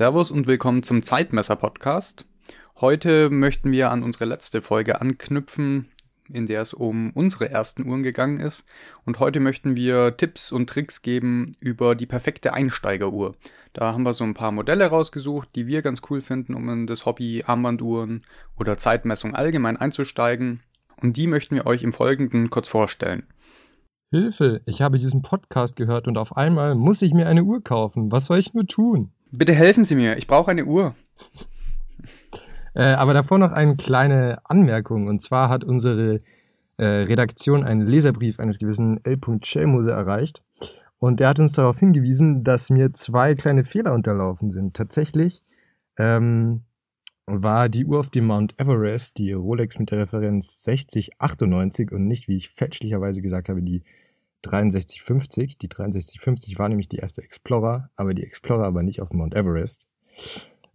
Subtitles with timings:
[0.00, 2.24] Servus und willkommen zum Zeitmesser-Podcast.
[2.80, 5.90] Heute möchten wir an unsere letzte Folge anknüpfen,
[6.32, 8.64] in der es um unsere ersten Uhren gegangen ist.
[9.04, 13.32] Und heute möchten wir Tipps und Tricks geben über die perfekte Einsteigeruhr.
[13.74, 16.86] Da haben wir so ein paar Modelle rausgesucht, die wir ganz cool finden, um in
[16.86, 18.24] das Hobby Armbanduhren
[18.58, 20.60] oder Zeitmessung allgemein einzusteigen.
[21.02, 23.24] Und die möchten wir euch im Folgenden kurz vorstellen.
[24.10, 28.10] Hilfe, ich habe diesen Podcast gehört und auf einmal muss ich mir eine Uhr kaufen.
[28.10, 29.12] Was soll ich nur tun?
[29.32, 30.94] Bitte helfen Sie mir, ich brauche eine Uhr.
[32.74, 35.06] äh, aber davor noch eine kleine Anmerkung.
[35.06, 36.20] Und zwar hat unsere
[36.76, 39.18] äh, Redaktion einen Leserbrief eines gewissen L.
[39.42, 40.42] Schelmose erreicht.
[40.98, 44.74] Und der hat uns darauf hingewiesen, dass mir zwei kleine Fehler unterlaufen sind.
[44.74, 45.42] Tatsächlich
[45.96, 46.62] ähm,
[47.26, 52.28] war die Uhr auf dem Mount Everest, die Rolex mit der Referenz 6098 und nicht,
[52.28, 53.82] wie ich fälschlicherweise gesagt habe, die
[54.44, 55.58] 6350.
[55.58, 59.86] Die 6350 war nämlich die erste Explorer, aber die Explorer war nicht auf Mount Everest.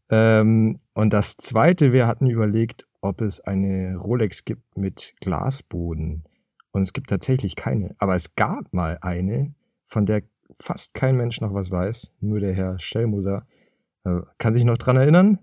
[0.09, 6.23] Ähm, und das zweite, wir hatten überlegt, ob es eine Rolex gibt mit Glasboden.
[6.71, 7.95] Und es gibt tatsächlich keine.
[7.99, 9.53] Aber es gab mal eine,
[9.85, 10.23] von der
[10.59, 12.11] fast kein Mensch noch was weiß.
[12.19, 13.47] Nur der Herr Schellmoser
[14.03, 15.39] äh, kann sich noch dran erinnern.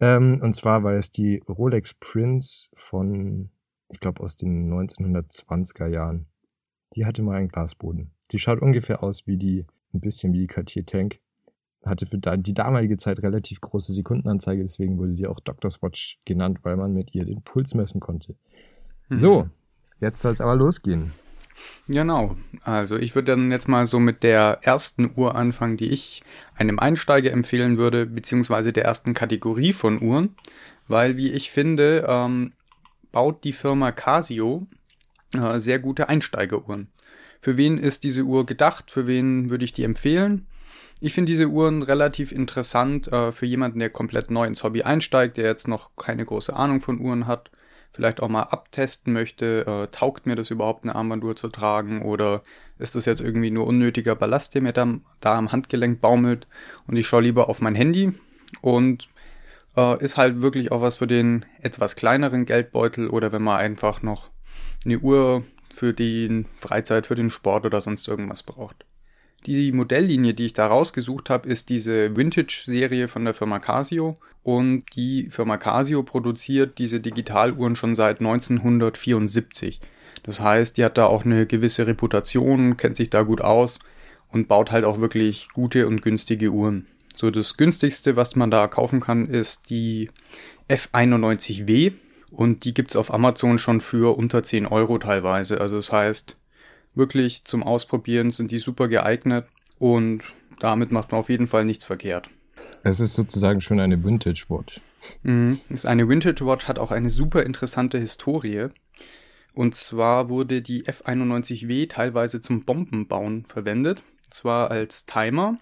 [0.00, 3.50] Ähm, und zwar war es die Rolex Prince von,
[3.88, 6.26] ich glaube, aus den 1920er Jahren.
[6.92, 8.10] Die hatte mal einen Glasboden.
[8.30, 11.18] Die schaut ungefähr aus wie die, ein bisschen wie die Cartier Tank.
[11.84, 16.60] Hatte für die damalige Zeit relativ große Sekundenanzeige, deswegen wurde sie auch Doctor's Watch genannt,
[16.62, 18.36] weil man mit ihr den Puls messen konnte.
[19.08, 19.16] Mhm.
[19.16, 19.48] So,
[20.00, 21.12] jetzt soll es aber losgehen.
[21.88, 22.36] Genau.
[22.62, 26.22] Also ich würde dann jetzt mal so mit der ersten Uhr anfangen, die ich
[26.56, 30.34] einem Einsteiger empfehlen würde, beziehungsweise der ersten Kategorie von Uhren,
[30.88, 32.52] weil wie ich finde, ähm,
[33.12, 34.66] baut die Firma Casio
[35.34, 36.88] äh, sehr gute Einsteigeruhren.
[37.40, 38.90] Für wen ist diese Uhr gedacht?
[38.90, 40.46] Für wen würde ich die empfehlen?
[41.00, 45.36] Ich finde diese Uhren relativ interessant äh, für jemanden, der komplett neu ins Hobby einsteigt,
[45.36, 47.50] der jetzt noch keine große Ahnung von Uhren hat,
[47.92, 52.42] vielleicht auch mal abtesten möchte, äh, taugt mir das überhaupt eine Armbanduhr zu tragen oder
[52.78, 56.46] ist das jetzt irgendwie nur unnötiger Ballast, der mir da, da am Handgelenk baumelt
[56.86, 58.12] und ich schaue lieber auf mein Handy
[58.62, 59.08] und
[59.76, 64.02] äh, ist halt wirklich auch was für den etwas kleineren Geldbeutel oder wenn man einfach
[64.02, 64.30] noch
[64.84, 68.84] eine Uhr für die Freizeit, für den Sport oder sonst irgendwas braucht.
[69.46, 74.16] Die Modelllinie, die ich da rausgesucht habe, ist diese Vintage-Serie von der Firma Casio.
[74.42, 79.80] Und die Firma Casio produziert diese Digitaluhren schon seit 1974.
[80.22, 83.80] Das heißt, die hat da auch eine gewisse Reputation, kennt sich da gut aus
[84.32, 86.86] und baut halt auch wirklich gute und günstige Uhren.
[87.14, 90.10] So das günstigste, was man da kaufen kann, ist die
[90.68, 91.92] F91W.
[92.34, 95.60] Und die gibt's auf Amazon schon für unter 10 Euro teilweise.
[95.60, 96.36] Also das heißt,
[96.94, 99.46] wirklich zum Ausprobieren sind die super geeignet
[99.78, 100.22] und
[100.58, 102.28] damit macht man auf jeden Fall nichts verkehrt.
[102.82, 104.80] Es ist sozusagen schon eine Vintage Watch.
[105.22, 105.60] Mhm.
[105.68, 108.68] Ist eine Vintage Watch, hat auch eine super interessante Historie.
[109.54, 114.02] Und zwar wurde die F91W teilweise zum Bombenbauen verwendet.
[114.30, 115.58] Zwar als Timer,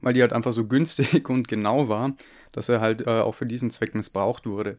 [0.00, 2.16] weil die halt einfach so günstig und genau war,
[2.52, 4.78] dass er halt äh, auch für diesen Zweck missbraucht wurde.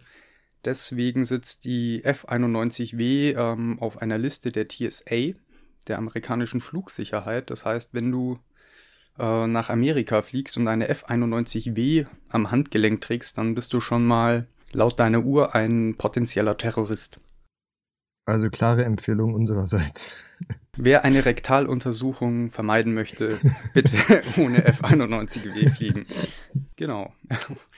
[0.65, 5.33] Deswegen sitzt die F91W ähm, auf einer Liste der TSA,
[5.87, 7.49] der amerikanischen Flugsicherheit.
[7.49, 8.39] Das heißt, wenn du
[9.17, 14.47] äh, nach Amerika fliegst und eine F91W am Handgelenk trägst, dann bist du schon mal
[14.71, 17.19] laut deiner Uhr ein potenzieller Terrorist.
[18.25, 20.15] Also klare Empfehlung unsererseits.
[20.77, 23.39] Wer eine Rektaluntersuchung vermeiden möchte,
[23.73, 23.97] bitte
[24.37, 26.05] ohne F91W fliegen.
[26.77, 27.13] Genau.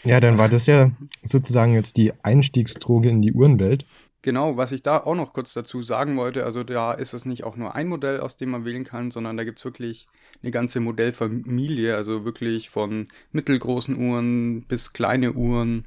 [0.04, 0.92] Ja, dann war das ja
[1.24, 3.86] sozusagen jetzt die Einstiegsdroge in die Uhrenwelt.
[4.22, 7.44] Genau, was ich da auch noch kurz dazu sagen wollte, also da ist es nicht
[7.44, 10.07] auch nur ein Modell, aus dem man wählen kann, sondern da gibt es wirklich
[10.42, 15.86] eine ganze Modellfamilie, also wirklich von mittelgroßen Uhren bis kleine Uhren.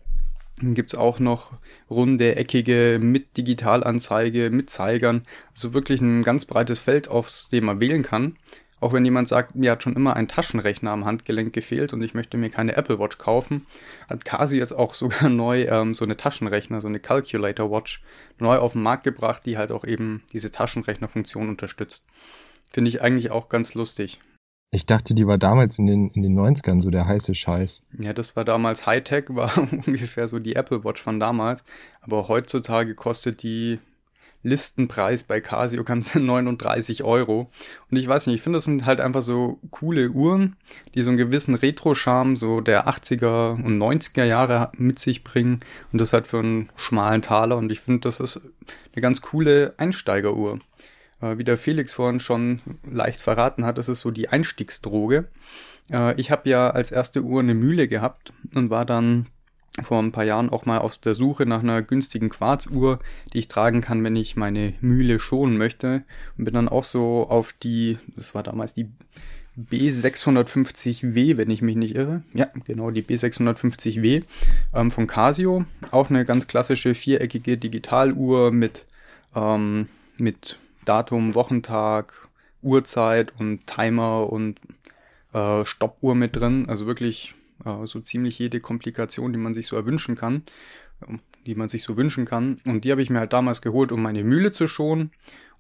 [0.61, 1.53] Dann gibt es auch noch
[1.91, 5.27] runde, eckige mit Digitalanzeige, mit Zeigern.
[5.53, 8.37] Also wirklich ein ganz breites Feld, aus dem man wählen kann.
[8.79, 12.13] Auch wenn jemand sagt, mir hat schon immer ein Taschenrechner am Handgelenk gefehlt und ich
[12.13, 13.67] möchte mir keine Apple Watch kaufen,
[14.09, 18.03] hat Casio jetzt auch sogar neu ähm, so eine Taschenrechner, so eine Calculator Watch
[18.39, 22.05] neu auf den Markt gebracht, die halt auch eben diese Taschenrechnerfunktion unterstützt.
[22.71, 24.21] Finde ich eigentlich auch ganz lustig.
[24.73, 27.83] Ich dachte, die war damals in den, in den 90ern so der heiße Scheiß.
[27.99, 31.65] Ja, das war damals Hightech, war ungefähr so die Apple Watch von damals.
[32.01, 33.79] Aber heutzutage kostet die
[34.43, 37.51] Listenpreis bei Casio ganze 39 Euro.
[37.91, 40.57] Und ich weiß nicht, ich finde, das sind halt einfach so coole Uhren,
[40.95, 45.61] die so einen gewissen Retro-Charme so der 80er und 90er Jahre mit sich bringen.
[45.93, 47.57] Und das halt für einen schmalen Taler.
[47.57, 48.41] Und ich finde, das ist
[48.95, 50.59] eine ganz coole Einsteigeruhr.
[51.21, 52.61] Äh, wie der Felix vorhin schon
[52.91, 55.29] leicht verraten hat, ist so die Einstiegsdroge.
[55.91, 59.27] Äh, ich habe ja als erste Uhr eine Mühle gehabt und war dann
[59.83, 62.99] vor ein paar Jahren auch mal auf der Suche nach einer günstigen Quarzuhr,
[63.33, 66.03] die ich tragen kann, wenn ich meine Mühle schonen möchte.
[66.39, 68.89] Und bin dann auch so auf die, das war damals die
[69.59, 72.23] B650W, wenn ich mich nicht irre.
[72.35, 74.23] Ja, genau, die B650W
[74.75, 75.65] ähm, von Casio.
[75.91, 78.87] Auch eine ganz klassische viereckige Digitaluhr mit,
[79.35, 80.59] ähm, mit
[80.89, 82.15] Datum, Wochentag,
[82.63, 84.61] Uhrzeit und Timer und
[85.33, 86.67] äh, Stoppuhr mit drin.
[86.69, 87.35] Also wirklich
[87.65, 90.43] äh, so ziemlich jede Komplikation, die man sich so erwünschen kann,
[91.07, 92.61] ähm, die man sich so wünschen kann.
[92.65, 95.11] Und die habe ich mir halt damals geholt, um meine Mühle zu schonen.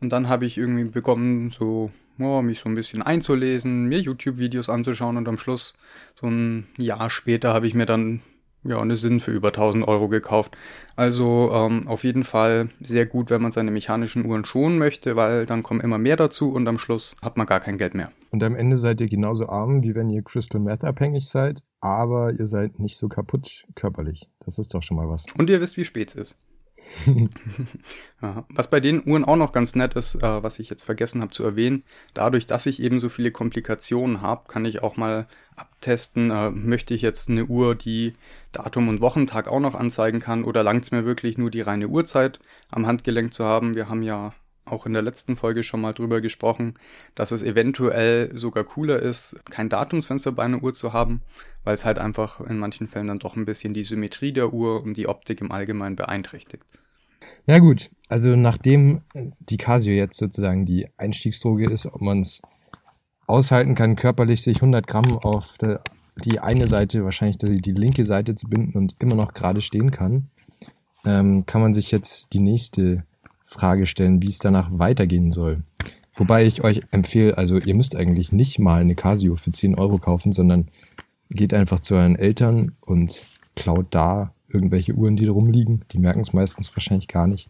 [0.00, 4.69] Und dann habe ich irgendwie begonnen, so oh, mich so ein bisschen einzulesen, mir YouTube-Videos
[4.69, 5.75] anzuschauen und am Schluss,
[6.19, 8.20] so ein Jahr später, habe ich mir dann
[8.68, 10.56] ja, eine Sinn für über 1000 Euro gekauft.
[10.96, 15.46] Also ähm, auf jeden Fall sehr gut, wenn man seine mechanischen Uhren schonen möchte, weil
[15.46, 18.12] dann kommen immer mehr dazu und am Schluss hat man gar kein Geld mehr.
[18.30, 22.32] Und am Ende seid ihr genauso arm, wie wenn ihr Crystal Meth abhängig seid, aber
[22.32, 24.28] ihr seid nicht so kaputt körperlich.
[24.40, 25.26] Das ist doch schon mal was.
[25.38, 26.38] Und ihr wisst, wie spät es ist.
[28.20, 31.32] was bei den Uhren auch noch ganz nett ist, äh, was ich jetzt vergessen habe
[31.32, 31.84] zu erwähnen,
[32.14, 36.94] dadurch, dass ich eben so viele Komplikationen habe, kann ich auch mal abtesten, äh, möchte
[36.94, 38.14] ich jetzt eine Uhr, die
[38.52, 41.88] Datum und Wochentag auch noch anzeigen kann oder langt es mir wirklich nur die reine
[41.88, 42.38] Uhrzeit
[42.70, 43.74] am Handgelenk zu haben.
[43.74, 44.32] Wir haben ja
[44.66, 46.74] auch in der letzten Folge schon mal drüber gesprochen,
[47.14, 51.22] dass es eventuell sogar cooler ist, kein Datumsfenster bei einer Uhr zu haben,
[51.64, 54.82] weil es halt einfach in manchen Fällen dann doch ein bisschen die Symmetrie der Uhr
[54.82, 56.64] und die Optik im Allgemeinen beeinträchtigt.
[57.46, 59.02] Ja gut, also nachdem
[59.38, 62.42] die Casio jetzt sozusagen die Einstiegsdroge ist, ob man es
[63.26, 65.56] aushalten kann, körperlich sich 100 Gramm auf
[66.24, 69.90] die eine Seite, wahrscheinlich die, die, linke Seite zu binden und immer noch gerade stehen
[69.90, 70.28] kann,
[71.04, 73.04] ähm, kann man sich jetzt die nächste
[73.46, 75.62] Frage stellen, wie es danach weitergehen soll.
[76.14, 79.98] Wobei ich euch empfehle, also ihr müsst eigentlich nicht mal eine Casio für 10 Euro
[79.98, 80.69] kaufen, sondern
[81.31, 83.22] geht einfach zu euren Eltern und
[83.54, 85.84] klaut da irgendwelche Uhren, die da rumliegen.
[85.93, 87.48] Die merken es meistens wahrscheinlich gar nicht.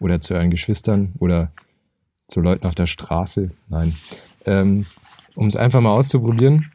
[0.00, 1.52] Oder zu euren Geschwistern oder
[2.28, 3.50] zu Leuten auf der Straße.
[3.68, 3.96] Nein.
[4.44, 4.86] Ähm,
[5.34, 6.70] um es einfach mal auszuprobieren,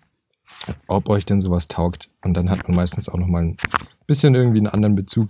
[0.88, 2.10] ob euch denn sowas taugt.
[2.24, 3.57] Und dann hat man meistens auch nochmal ein
[4.06, 5.30] bisschen irgendwie einen anderen Bezug.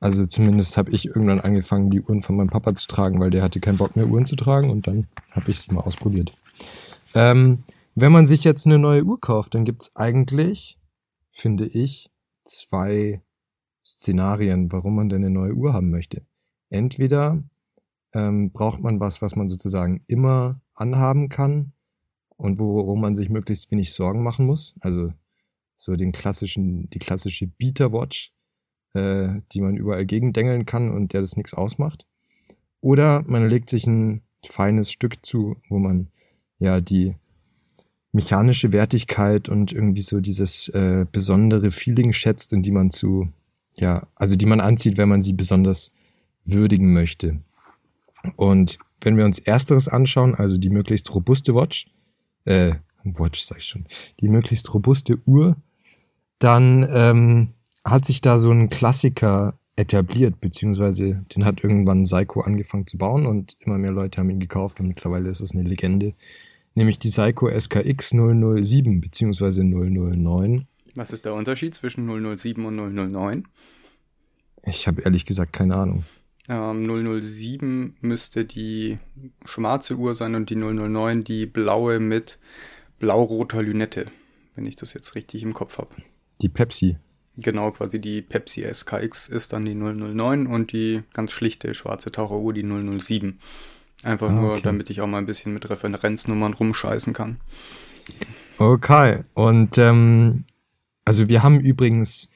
[0.00, 3.42] Also zumindest habe ich irgendwann angefangen, die Uhren von meinem Papa zu tragen, weil der
[3.42, 6.32] hatte keinen Bock mehr Uhren zu tragen und dann habe ich sie mal ausprobiert.
[7.14, 7.64] Ähm,
[7.94, 10.78] wenn man sich jetzt eine neue Uhr kauft, dann gibt es eigentlich,
[11.32, 12.10] finde ich,
[12.44, 13.22] zwei
[13.84, 16.24] Szenarien, warum man denn eine neue Uhr haben möchte.
[16.70, 17.42] Entweder
[18.12, 21.72] ähm, braucht man was, was man sozusagen immer anhaben kann
[22.36, 24.74] und worum man sich möglichst wenig Sorgen machen muss.
[24.80, 25.12] Also
[25.74, 28.32] so den klassischen, die klassische Beater Watch,
[28.94, 32.06] äh, die man überall gegendengeln kann und der das nichts ausmacht.
[32.80, 36.08] Oder man legt sich ein feines Stück zu, wo man
[36.58, 37.16] ja die
[38.12, 43.28] mechanische Wertigkeit und irgendwie so dieses äh, besondere Feeling schätzt und die man zu,
[43.76, 45.92] ja, also die man anzieht, wenn man sie besonders
[46.44, 47.40] würdigen möchte.
[48.36, 51.86] Und wenn wir uns ersteres anschauen, also die möglichst robuste Watch,
[52.44, 53.86] äh, Watch sag ich schon,
[54.20, 55.56] die möglichst robuste Uhr,
[56.38, 57.54] dann ähm,
[57.84, 63.26] hat sich da so ein Klassiker etabliert, beziehungsweise den hat irgendwann Seiko angefangen zu bauen
[63.26, 66.14] und immer mehr Leute haben ihn gekauft und mittlerweile ist es eine Legende,
[66.74, 70.66] nämlich die Seiko SKX 007 beziehungsweise 009.
[70.96, 72.06] Was ist der Unterschied zwischen
[72.36, 73.44] 007 und 009?
[74.64, 76.04] Ich habe ehrlich gesagt keine Ahnung.
[76.48, 76.84] Ähm,
[77.22, 78.98] 007 müsste die
[79.44, 82.38] schwarze Uhr sein und die 009 die blaue mit
[82.98, 84.06] blau-roter Lünette,
[84.56, 85.94] wenn ich das jetzt richtig im Kopf habe.
[86.42, 86.96] Die Pepsi.
[87.40, 92.52] Genau, quasi die Pepsi SKX ist dann die 009 und die ganz schlichte schwarze Taucheruhr
[92.52, 93.38] die 007.
[94.02, 94.62] Einfach ah, nur, okay.
[94.64, 97.38] damit ich auch mal ein bisschen mit Referenznummern rumscheißen kann.
[98.58, 100.46] Okay, und ähm,
[101.04, 102.28] also wir haben übrigens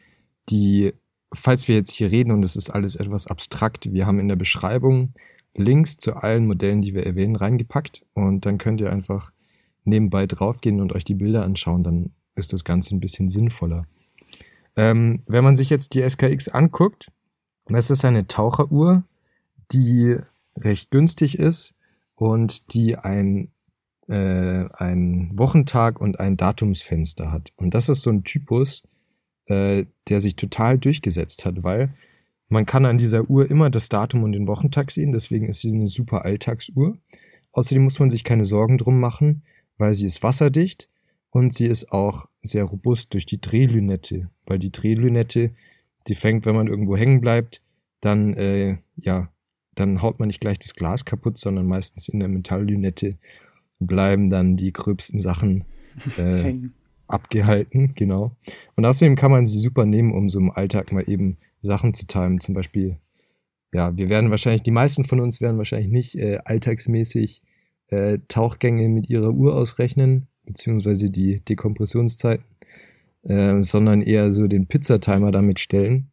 [0.48, 0.92] die,
[1.34, 4.36] falls wir jetzt hier reden und es ist alles etwas abstrakt, wir haben in der
[4.36, 5.14] Beschreibung
[5.54, 9.32] Links zu allen Modellen, die wir erwähnen, reingepackt und dann könnt ihr einfach
[9.84, 13.86] nebenbei draufgehen und euch die Bilder anschauen, dann ist das Ganze ein bisschen sinnvoller.
[14.76, 17.10] Ähm, wenn man sich jetzt die SKX anguckt,
[17.66, 19.04] das ist eine Taucheruhr,
[19.70, 20.16] die
[20.56, 21.74] recht günstig ist
[22.14, 23.50] und die ein,
[24.08, 27.52] äh, ein Wochentag und ein Datumsfenster hat.
[27.56, 28.82] Und das ist so ein Typus,
[29.46, 31.94] äh, der sich total durchgesetzt hat, weil
[32.48, 35.72] man kann an dieser Uhr immer das Datum und den Wochentag sehen, deswegen ist sie
[35.72, 36.98] eine super Alltagsuhr.
[37.52, 39.42] Außerdem muss man sich keine Sorgen drum machen,
[39.78, 40.88] weil sie ist wasserdicht
[41.32, 45.50] und sie ist auch sehr robust durch die Drehlünette, weil die Drehlünette,
[46.06, 47.62] die fängt, wenn man irgendwo hängen bleibt,
[48.00, 49.32] dann äh, ja
[49.74, 53.16] dann haut man nicht gleich das Glas kaputt, sondern meistens in der Metalllünette
[53.80, 55.64] bleiben dann die gröbsten Sachen
[56.16, 56.54] äh,
[57.08, 58.36] abgehalten, genau.
[58.76, 62.06] Und außerdem kann man sie super nehmen, um so im Alltag mal eben Sachen zu
[62.06, 62.40] timen.
[62.40, 62.98] Zum Beispiel,
[63.72, 67.42] ja, wir werden wahrscheinlich, die meisten von uns werden wahrscheinlich nicht äh, alltagsmäßig
[67.88, 72.44] äh, Tauchgänge mit ihrer Uhr ausrechnen, beziehungsweise die Dekompressionszeiten,
[73.24, 76.08] äh, sondern eher so den Pizzatimer damit stellen.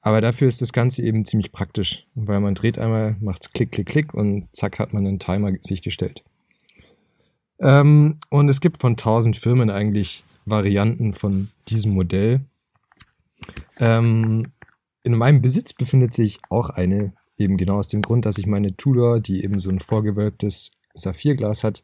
[0.00, 3.86] Aber dafür ist das Ganze eben ziemlich praktisch, weil man dreht einmal, macht klick, klick,
[3.86, 6.22] klick und zack hat man einen Timer sich gestellt.
[7.58, 12.40] Ähm, und es gibt von tausend Firmen eigentlich Varianten von diesem Modell.
[13.78, 14.52] Ähm,
[15.02, 18.76] in meinem Besitz befindet sich auch eine, eben genau aus dem Grund, dass ich meine
[18.76, 21.82] Tudor, die eben so ein vorgewölbtes Saphirglas hat,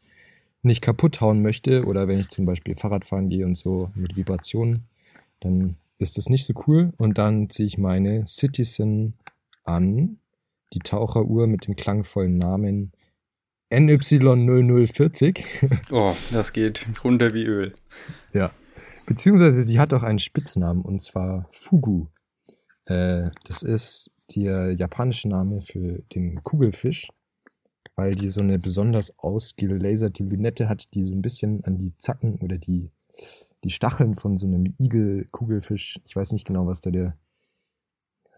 [0.61, 1.85] nicht kaputt hauen möchte.
[1.85, 4.87] Oder wenn ich zum Beispiel Fahrrad fahren gehe und so mit Vibrationen,
[5.39, 6.93] dann ist das nicht so cool.
[6.97, 9.15] Und dann ziehe ich meine Citizen
[9.63, 10.17] an,
[10.73, 12.91] die Taucheruhr mit dem klangvollen Namen
[13.71, 15.43] NY0040.
[15.91, 17.73] Oh, das geht runter wie Öl.
[18.33, 18.51] Ja.
[19.05, 22.07] Beziehungsweise sie hat auch einen Spitznamen und zwar Fugu.
[22.85, 27.09] Äh, das ist der japanische Name für den Kugelfisch,
[27.95, 32.35] weil die so eine besonders ausgelaserte Lünette hat, die so ein bisschen an die Zacken
[32.35, 32.89] oder die,
[33.63, 37.15] die Stacheln von so einem Igel-Kugelfisch, ich weiß nicht genau, was da der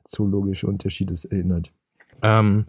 [0.04, 1.72] zoologische Unterschied ist, erinnert.
[2.22, 2.66] Ähm,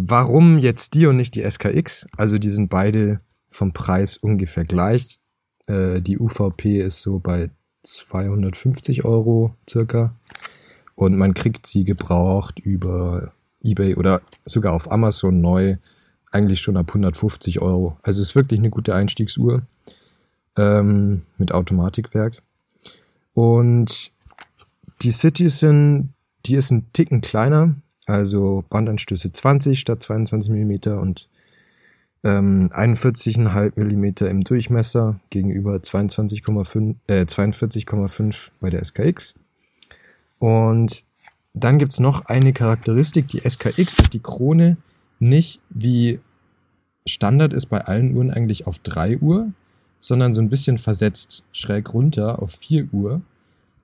[0.00, 2.06] Warum jetzt die und nicht die SKX?
[2.16, 5.18] Also die sind beide vom Preis ungefähr gleich.
[5.66, 7.50] Äh, die UVP ist so bei
[7.82, 10.14] 250 Euro circa.
[10.94, 15.78] Und man kriegt sie gebraucht über eBay oder sogar auf Amazon neu
[16.30, 17.96] eigentlich schon ab 150 Euro.
[18.02, 19.62] Also ist wirklich eine gute Einstiegsuhr
[20.56, 22.42] ähm, mit Automatikwerk.
[23.34, 24.10] Und
[25.02, 26.12] die Citizen,
[26.46, 27.74] die ist ein Ticken kleiner,
[28.06, 31.28] also Bandanstöße 20 statt 22 mm und
[32.24, 39.34] ähm, 41,5 mm im Durchmesser gegenüber 22,5 äh, 42,5 bei der SKX.
[40.38, 41.04] Und
[41.54, 44.76] dann gibt es noch eine Charakteristik, die SKX die Krone
[45.18, 46.20] nicht wie
[47.06, 49.52] Standard ist bei allen Uhren eigentlich auf 3 Uhr,
[50.00, 53.20] sondern so ein bisschen versetzt schräg runter auf 4 Uhr.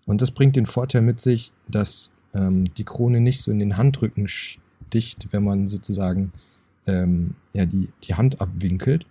[0.06, 3.76] Und das bringt den Vorteil mit sich, dass ähm, die Krone nicht so in den
[3.76, 6.32] Handrücken sticht, wenn man sozusagen
[6.86, 9.06] ähm, ja, die, die Hand abwinkelt.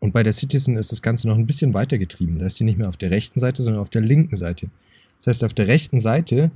[0.00, 2.38] Und bei der Citizen ist das Ganze noch ein bisschen weiter getrieben.
[2.38, 4.68] Da ist die nicht mehr auf der rechten Seite, sondern auf der linken Seite.
[5.18, 6.50] Das heißt, auf der rechten Seite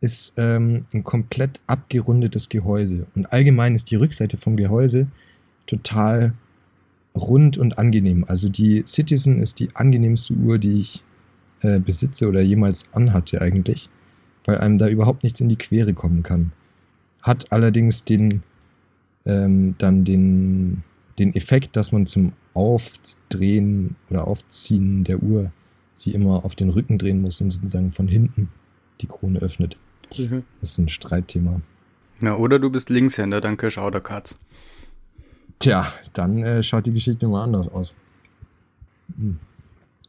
[0.00, 3.06] ist ähm, ein komplett abgerundetes Gehäuse.
[3.14, 5.06] Und allgemein ist die Rückseite vom Gehäuse
[5.66, 6.34] total
[7.16, 8.24] rund und angenehm.
[8.28, 11.02] Also die Citizen ist die angenehmste Uhr, die ich
[11.62, 13.88] äh, besitze oder jemals anhatte eigentlich
[14.46, 16.52] weil einem da überhaupt nichts in die Quere kommen kann.
[17.20, 18.42] Hat allerdings den,
[19.26, 20.84] ähm, dann den,
[21.18, 25.50] den Effekt, dass man zum Aufdrehen oder Aufziehen der Uhr
[25.94, 28.48] sie immer auf den Rücken drehen muss und sozusagen von hinten
[29.00, 29.76] die Krone öffnet.
[30.16, 30.44] Mhm.
[30.60, 31.60] Das ist ein Streitthema.
[32.20, 34.38] Na, oder du bist Linkshänder, dann Cash Outer Cuts.
[35.58, 37.92] Tja, dann äh, schaut die Geschichte mal anders aus.
[39.16, 39.38] Hm.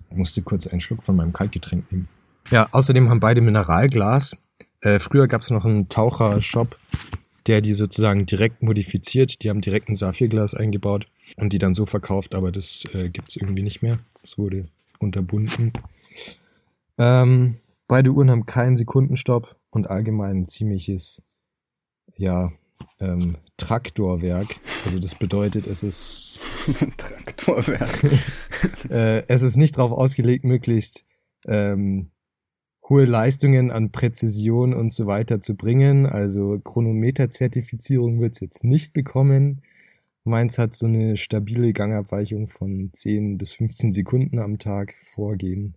[0.09, 2.07] Ich musste kurz einen Schluck von meinem Kaltgetränk nehmen.
[2.49, 4.37] Ja, außerdem haben beide Mineralglas.
[4.81, 6.77] Äh, früher gab es noch einen Taucher-Shop,
[7.45, 9.43] der die sozusagen direkt modifiziert.
[9.43, 13.29] Die haben direkt ein Saphirglas eingebaut und die dann so verkauft, aber das äh, gibt
[13.29, 13.99] es irgendwie nicht mehr.
[14.23, 14.67] Es wurde
[14.99, 15.73] unterbunden.
[16.97, 21.21] Ähm, beide Uhren haben keinen Sekundenstopp und allgemein ein ziemliches,
[22.15, 22.51] ja,
[22.99, 24.55] ähm, Traktorwerk.
[24.85, 26.39] Also das bedeutet, es ist
[26.97, 28.03] Traktorwerk.
[28.89, 31.05] äh, es ist nicht darauf ausgelegt, möglichst
[31.45, 32.09] ähm,
[32.89, 36.07] hohe Leistungen an Präzision und so weiter zu bringen.
[36.07, 39.61] Also Chronometer-Zertifizierung wird es jetzt nicht bekommen.
[40.23, 45.75] Meins hat so eine stabile Gangabweichung von 10 bis 15 Sekunden am Tag vorgehen.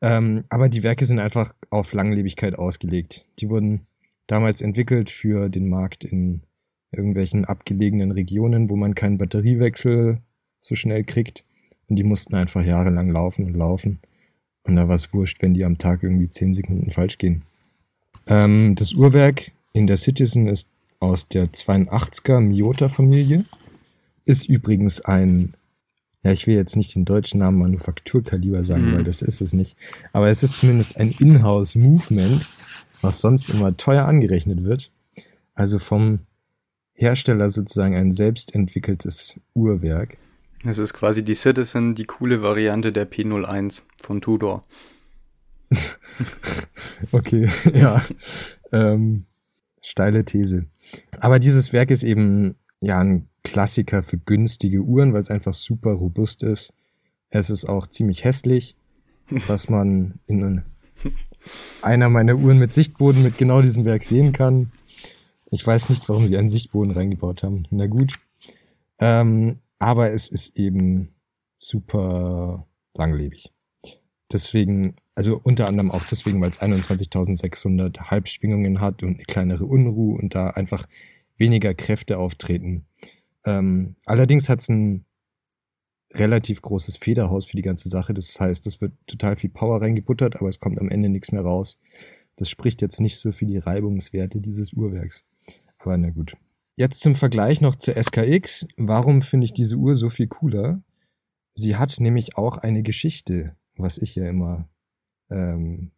[0.00, 3.28] Ähm, aber die Werke sind einfach auf Langlebigkeit ausgelegt.
[3.38, 3.86] Die wurden
[4.26, 6.42] damals entwickelt für den Markt in
[6.92, 10.20] irgendwelchen abgelegenen Regionen, wo man keinen Batteriewechsel
[10.60, 11.44] so schnell kriegt.
[11.88, 14.00] Und die mussten einfach jahrelang laufen und laufen.
[14.64, 17.44] Und da war es wurscht, wenn die am Tag irgendwie 10 Sekunden falsch gehen.
[18.26, 23.44] Ähm, das Uhrwerk in der Citizen ist aus der 82er Miota-Familie.
[24.24, 25.54] Ist übrigens ein,
[26.26, 28.96] ja, ich will jetzt nicht den deutschen Namen Manufakturkaliber sagen, mhm.
[28.96, 29.76] weil das ist es nicht.
[30.12, 32.44] Aber es ist zumindest ein Inhouse-Movement,
[33.00, 34.90] was sonst immer teuer angerechnet wird.
[35.54, 36.18] Also vom
[36.94, 40.16] Hersteller sozusagen ein selbstentwickeltes Uhrwerk.
[40.64, 44.64] Es ist quasi die Citizen, die coole Variante der P01 von Tudor.
[47.12, 48.04] okay, ja.
[48.72, 49.26] Ähm,
[49.80, 50.66] Steile These.
[51.20, 55.92] Aber dieses Werk ist eben ja ein Klassiker für günstige Uhren, weil es einfach super
[55.92, 56.72] robust ist.
[57.30, 58.76] Es ist auch ziemlich hässlich,
[59.46, 60.62] was man in
[61.82, 64.72] einer meiner Uhren mit Sichtboden mit genau diesem Werk sehen kann.
[65.50, 67.62] Ich weiß nicht, warum sie einen Sichtboden reingebaut haben.
[67.70, 68.14] Na gut.
[68.98, 71.14] Ähm, aber es ist eben
[71.56, 73.52] super langlebig.
[74.32, 80.18] Deswegen, also unter anderem auch deswegen, weil es 21.600 Halbschwingungen hat und eine kleinere Unruhe
[80.18, 80.86] und da einfach
[81.36, 82.86] weniger Kräfte auftreten.
[83.46, 85.06] Ähm, allerdings hat es ein
[86.12, 88.12] relativ großes Federhaus für die ganze Sache.
[88.12, 91.42] Das heißt, es wird total viel Power reingebuttert, aber es kommt am Ende nichts mehr
[91.42, 91.78] raus.
[92.36, 95.24] Das spricht jetzt nicht so für die Reibungswerte dieses Uhrwerks.
[95.78, 96.36] Aber na gut.
[96.76, 98.66] Jetzt zum Vergleich noch zur SKX.
[98.76, 100.82] Warum finde ich diese Uhr so viel cooler?
[101.54, 104.68] Sie hat nämlich auch eine Geschichte, was ich ja immer
[105.30, 105.92] ähm,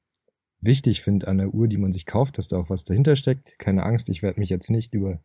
[0.60, 3.58] wichtig finde an der Uhr, die man sich kauft, dass da auch was dahinter steckt.
[3.58, 5.20] Keine Angst, ich werde mich jetzt nicht über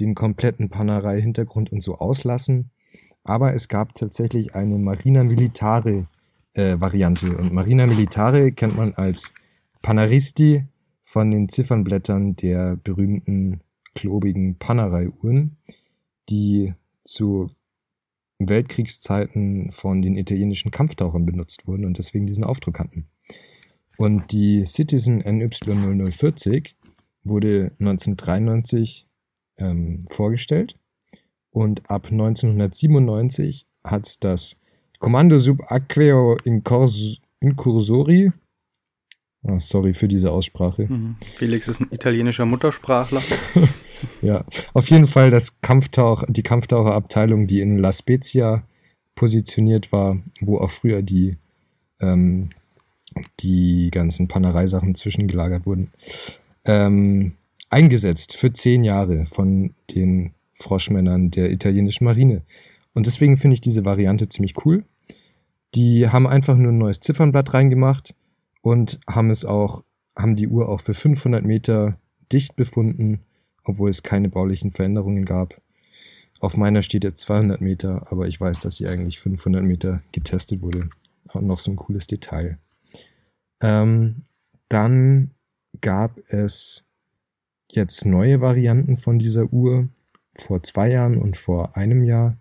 [0.00, 2.70] den kompletten Panerei-Hintergrund und so auslassen.
[3.24, 6.06] Aber es gab tatsächlich eine Marina Militare
[6.54, 7.36] äh, Variante.
[7.36, 9.32] Und Marina Militare kennt man als
[9.80, 10.64] Panaristi
[11.04, 13.60] von den Ziffernblättern der berühmten
[13.94, 15.56] klobigen Panerei-Uhren,
[16.28, 17.50] die zu
[18.38, 23.06] Weltkriegszeiten von den italienischen Kampftauchern benutzt wurden und deswegen diesen Aufdruck hatten.
[23.98, 26.74] Und die Citizen NY0040
[27.24, 29.06] wurde 1993
[29.62, 30.76] ähm, vorgestellt
[31.52, 34.56] und ab 1997 hat das
[34.98, 38.30] Kommando Subaqueo Incursori,
[39.42, 40.86] oh, sorry für diese Aussprache.
[40.88, 41.16] Mhm.
[41.36, 43.22] Felix ist ein italienischer Muttersprachler.
[44.22, 48.62] ja, auf jeden Fall das Kampftauch, die Kampftaucherabteilung, die in La Spezia
[49.14, 51.36] positioniert war, wo auch früher die,
[52.00, 52.48] ähm,
[53.40, 55.90] die ganzen Panereisachen zwischengelagert wurden,
[56.64, 57.32] ähm,
[57.72, 62.42] eingesetzt für zehn Jahre von den Froschmännern der italienischen Marine.
[62.94, 64.84] Und deswegen finde ich diese Variante ziemlich cool.
[65.74, 68.14] Die haben einfach nur ein neues Ziffernblatt reingemacht
[68.60, 69.82] und haben es auch,
[70.14, 71.98] haben die Uhr auch für 500 Meter
[72.30, 73.20] dicht befunden
[73.64, 75.60] obwohl es keine baulichen Veränderungen gab.
[76.40, 80.62] Auf meiner steht jetzt 200 Meter, aber ich weiß, dass sie eigentlich 500 Meter getestet
[80.62, 80.88] wurde.
[81.32, 82.58] Und noch so ein cooles Detail.
[83.60, 84.24] Ähm,
[84.68, 85.30] dann
[85.80, 86.84] gab es
[87.74, 89.88] jetzt neue Varianten von dieser Uhr
[90.34, 92.36] vor zwei Jahren und vor einem Jahr.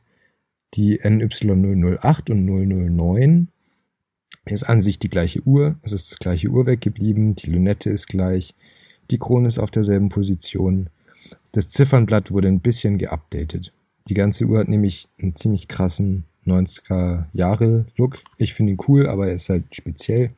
[0.74, 3.50] Die NY008 und 009
[4.46, 5.76] ist an sich die gleiche Uhr.
[5.82, 7.36] Es ist das gleiche Uhrwerk geblieben.
[7.36, 8.56] Die Lunette ist gleich.
[9.10, 10.90] Die Krone ist auf derselben Position.
[11.52, 13.74] Das Ziffernblatt wurde ein bisschen geupdatet.
[14.08, 18.20] Die ganze Uhr hat nämlich einen ziemlich krassen 90er Jahre Look.
[18.38, 20.32] Ich finde ihn cool, aber er ist halt speziell.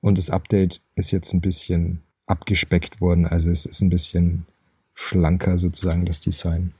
[0.00, 3.26] Und das Update ist jetzt ein bisschen abgespeckt worden.
[3.26, 4.46] Also es ist ein bisschen
[4.94, 6.72] schlanker sozusagen das Design.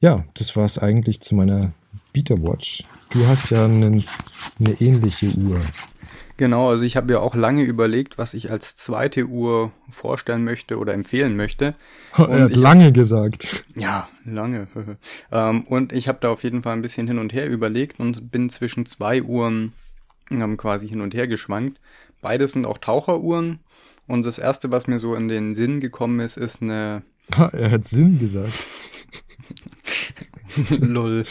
[0.00, 1.72] Ja, das war es eigentlich zu meiner
[2.12, 2.84] Beta Watch.
[3.10, 4.04] Du hast ja einen,
[4.58, 5.60] eine ähnliche Uhr.
[6.36, 10.78] Genau, also ich habe ja auch lange überlegt, was ich als zweite Uhr vorstellen möchte
[10.78, 11.74] oder empfehlen möchte.
[12.16, 13.64] Und er hat lange hab, gesagt.
[13.76, 14.68] Ja, lange.
[15.32, 18.30] ähm, und ich habe da auf jeden Fall ein bisschen hin und her überlegt und
[18.30, 19.74] bin zwischen zwei Uhren
[20.30, 21.78] ähm, quasi hin und her geschwankt.
[22.20, 23.60] Beides sind auch Taucheruhren.
[24.06, 27.02] Und das erste, was mir so in den Sinn gekommen ist, ist eine.
[27.52, 28.52] er hat Sinn gesagt.
[30.70, 31.24] Lol.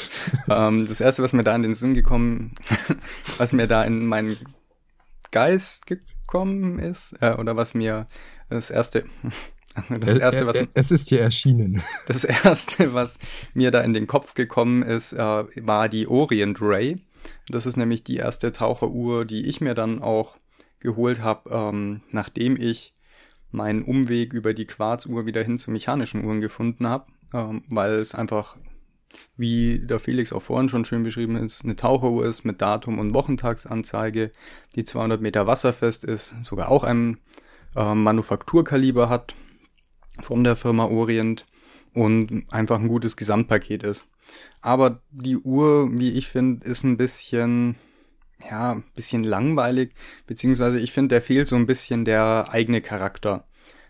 [0.50, 2.54] ähm, das erste, was mir da in den Sinn gekommen,
[3.38, 4.38] was mir da in meinen
[5.32, 8.08] Geist gekommen ist, äh, oder was mir
[8.50, 9.06] das erste,
[9.90, 11.84] das erste, was es ist hier erschienen.
[12.08, 13.18] Das erste, was
[13.54, 16.96] mir da in den Kopf gekommen ist, äh, war die Orient Ray.
[17.50, 20.38] Das ist nämlich die erste Taucheruhr, die ich mir dann auch
[20.80, 22.94] geholt habe, ähm, nachdem ich
[23.52, 28.16] meinen Umweg über die Quarzuhr wieder hin zu mechanischen Uhren gefunden habe, ähm, weil es
[28.16, 28.58] einfach
[29.38, 33.14] wie der Felix auch vorhin schon schön beschrieben ist, eine Taucheruhr ist mit Datum und
[33.14, 34.32] Wochentagsanzeige,
[34.76, 37.18] die 200 Meter wasserfest ist, sogar auch ein
[37.76, 39.34] äh, Manufakturkaliber hat
[40.22, 41.46] von der Firma Orient
[41.94, 44.10] und einfach ein gutes Gesamtpaket ist.
[44.62, 47.76] Aber die Uhr, wie ich finde, ist ein bisschen,
[48.50, 49.94] ja, ein bisschen langweilig,
[50.28, 53.46] beziehungsweise ich finde, der fehlt so ein bisschen der eigene Charakter.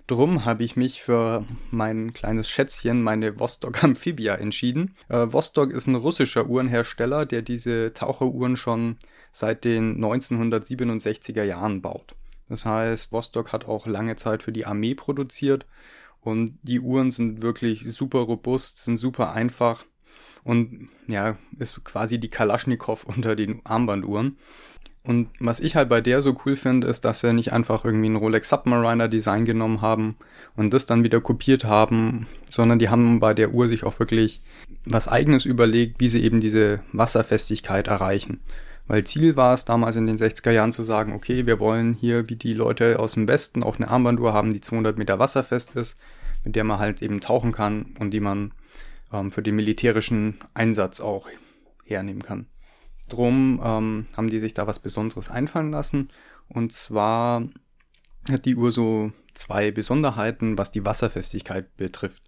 [0.08, 4.96] Drum habe ich mich für mein kleines Schätzchen, meine Vostok Amphibia, entschieden.
[5.08, 8.98] Äh, Vostok ist ein russischer Uhrenhersteller, der diese Taucheruhren schon
[9.32, 12.16] seit den 1967er Jahren baut.
[12.48, 15.68] Das heißt, Vostok hat auch lange Zeit für die Armee produziert
[16.22, 19.86] und die Uhren sind wirklich super robust, sind super einfach
[20.44, 24.38] und ja, ist quasi die Kalaschnikow unter den Armbanduhren.
[25.04, 28.10] Und was ich halt bei der so cool finde, ist, dass sie nicht einfach irgendwie
[28.10, 30.18] ein Rolex Submariner Design genommen haben
[30.56, 34.42] und das dann wieder kopiert haben, sondern die haben bei der Uhr sich auch wirklich
[34.86, 38.42] was eigenes überlegt, wie sie eben diese Wasserfestigkeit erreichen.
[38.88, 42.30] Weil Ziel war es damals in den 60er Jahren zu sagen, okay, wir wollen hier
[42.30, 45.98] wie die Leute aus dem Westen auch eine Armbanduhr haben, die 200 Meter wasserfest ist,
[46.44, 48.52] mit der man halt eben tauchen kann und die man
[49.12, 51.28] ähm, für den militärischen Einsatz auch
[51.84, 52.48] hernehmen kann.
[53.08, 56.10] Drum ähm, haben die sich da was Besonderes einfallen lassen.
[56.48, 57.48] Und zwar
[58.30, 62.22] hat die Uhr so zwei Besonderheiten, was die Wasserfestigkeit betrifft.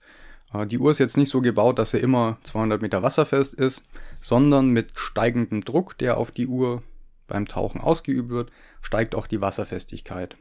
[0.54, 3.88] Äh, die Uhr ist jetzt nicht so gebaut, dass sie immer 200 Meter wasserfest ist,
[4.20, 6.84] sondern mit steigendem Druck, der auf die Uhr
[7.28, 10.36] beim Tauchen ausgeübt wird, steigt auch die Wasserfestigkeit.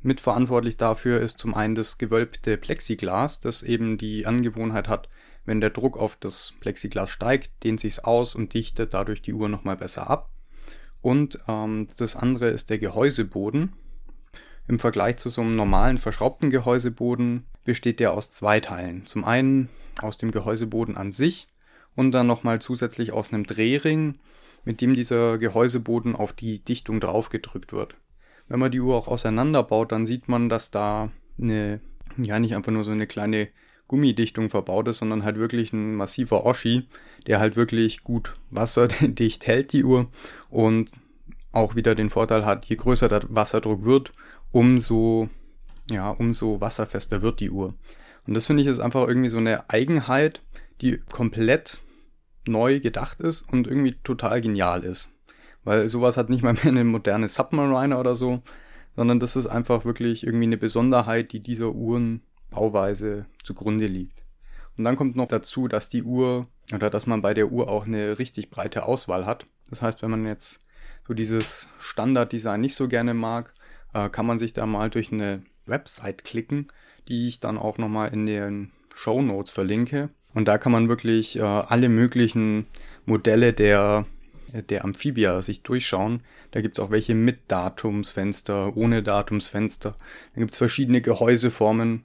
[0.00, 5.08] Mitverantwortlich dafür ist zum einen das gewölbte Plexiglas, das eben die Angewohnheit hat,
[5.44, 9.48] wenn der Druck auf das Plexiglas steigt, dehnt sich's aus und dichtet dadurch die Uhr
[9.48, 10.30] nochmal besser ab.
[11.00, 13.72] Und ähm, das andere ist der Gehäuseboden.
[14.68, 19.06] Im Vergleich zu so einem normalen verschraubten Gehäuseboden besteht der aus zwei Teilen.
[19.06, 19.68] Zum einen
[20.00, 21.48] aus dem Gehäuseboden an sich
[21.96, 24.18] und dann nochmal zusätzlich aus einem Drehring,
[24.64, 27.96] mit dem dieser Gehäuseboden auf die Dichtung draufgedrückt wird.
[28.48, 31.80] Wenn man die Uhr auch auseinanderbaut, dann sieht man, dass da eine,
[32.16, 33.48] ja nicht einfach nur so eine kleine
[33.92, 36.88] Gummidichtung verbaut ist, sondern halt wirklich ein massiver Oschi,
[37.26, 40.08] der halt wirklich gut wasserdicht hält, die Uhr
[40.48, 40.90] und
[41.52, 44.14] auch wieder den Vorteil hat, je größer der Wasserdruck wird,
[44.50, 45.28] umso,
[45.90, 47.74] ja, umso wasserfester wird die Uhr.
[48.26, 50.40] Und das finde ich ist einfach irgendwie so eine Eigenheit,
[50.80, 51.82] die komplett
[52.48, 55.12] neu gedacht ist und irgendwie total genial ist.
[55.64, 58.42] Weil sowas hat nicht mal mehr eine moderne Submariner oder so,
[58.96, 62.22] sondern das ist einfach wirklich irgendwie eine Besonderheit, die dieser Uhren
[62.52, 64.22] Bauweise zugrunde liegt.
[64.76, 67.86] Und dann kommt noch dazu, dass die Uhr oder dass man bei der Uhr auch
[67.86, 69.46] eine richtig breite Auswahl hat.
[69.68, 70.64] Das heißt, wenn man jetzt
[71.06, 73.52] so dieses Standarddesign nicht so gerne mag,
[73.92, 76.68] äh, kann man sich da mal durch eine Website klicken,
[77.08, 80.10] die ich dann auch nochmal in den Show Notes verlinke.
[80.34, 82.66] Und da kann man wirklich äh, alle möglichen
[83.04, 84.06] Modelle der,
[84.52, 86.22] der Amphibia sich durchschauen.
[86.52, 89.96] Da gibt es auch welche mit Datumsfenster, ohne Datumsfenster.
[90.34, 92.04] Da gibt es verschiedene Gehäuseformen.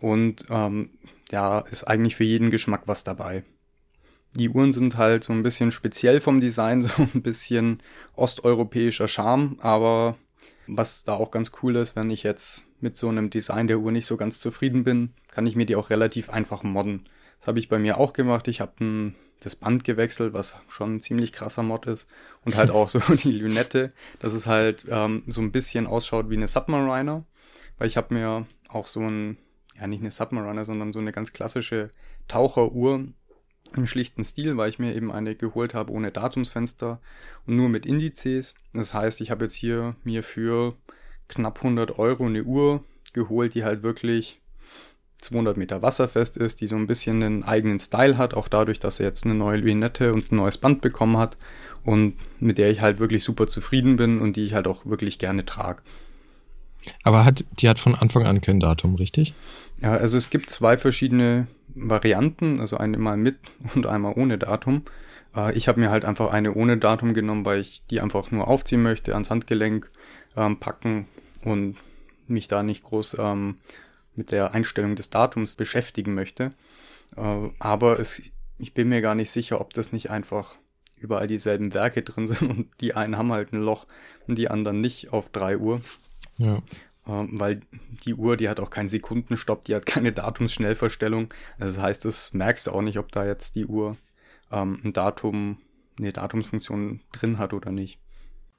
[0.00, 0.90] Und ähm,
[1.30, 3.44] ja, ist eigentlich für jeden Geschmack was dabei.
[4.34, 7.82] Die Uhren sind halt so ein bisschen speziell vom Design, so ein bisschen
[8.14, 10.16] osteuropäischer Charme, aber
[10.66, 13.90] was da auch ganz cool ist, wenn ich jetzt mit so einem Design der Uhr
[13.90, 17.08] nicht so ganz zufrieden bin, kann ich mir die auch relativ einfach modden.
[17.40, 18.48] Das habe ich bei mir auch gemacht.
[18.48, 22.06] Ich habe das Band gewechselt, was schon ein ziemlich krasser Mod ist.
[22.44, 26.36] Und halt auch so die Lünette, dass es halt ähm, so ein bisschen ausschaut wie
[26.36, 27.24] eine Submariner.
[27.78, 29.38] Weil ich habe mir auch so ein
[29.80, 31.90] ja nicht eine Submariner, sondern so eine ganz klassische
[32.26, 33.04] Taucheruhr
[33.76, 37.00] im schlichten Stil, weil ich mir eben eine geholt habe ohne Datumsfenster
[37.46, 38.54] und nur mit Indizes.
[38.72, 40.74] Das heißt, ich habe jetzt hier mir für
[41.28, 44.40] knapp 100 Euro eine Uhr geholt, die halt wirklich
[45.18, 48.98] 200 Meter wasserfest ist, die so ein bisschen einen eigenen Style hat, auch dadurch, dass
[48.98, 51.36] sie jetzt eine neue Luinette und ein neues Band bekommen hat
[51.84, 55.18] und mit der ich halt wirklich super zufrieden bin und die ich halt auch wirklich
[55.18, 55.82] gerne trage.
[57.02, 59.34] Aber hat, die hat von Anfang an kein Datum, richtig?
[59.80, 63.36] Ja, also es gibt zwei verschiedene Varianten, also einmal mit
[63.74, 64.82] und einmal ohne Datum.
[65.34, 68.48] Äh, ich habe mir halt einfach eine ohne Datum genommen, weil ich die einfach nur
[68.48, 69.90] aufziehen möchte, ans Handgelenk
[70.36, 71.06] ähm, packen
[71.44, 71.76] und
[72.26, 73.56] mich da nicht groß ähm,
[74.14, 76.50] mit der Einstellung des Datums beschäftigen möchte.
[77.16, 78.22] Äh, aber es,
[78.58, 80.56] ich bin mir gar nicht sicher, ob das nicht einfach
[80.96, 83.86] überall dieselben Werke drin sind und die einen haben halt ein Loch
[84.26, 85.80] und die anderen nicht auf 3 Uhr.
[86.38, 86.62] Ja.
[87.06, 87.60] Ähm, weil
[88.04, 91.32] die Uhr, die hat auch keinen Sekundenstopp, die hat keine Datumsschnellverstellung.
[91.58, 93.96] Also das heißt, das merkst du auch nicht, ob da jetzt die Uhr
[94.50, 95.58] ähm, ein Datum,
[95.98, 97.98] eine Datumsfunktion drin hat oder nicht.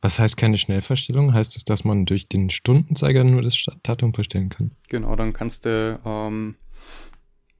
[0.02, 1.34] Was heißt keine Schnellverstellung?
[1.34, 4.72] Heißt es, dass man durch den Stundenzeiger nur das Datum verstellen kann?
[4.88, 6.56] Genau, dann kannst du, ähm,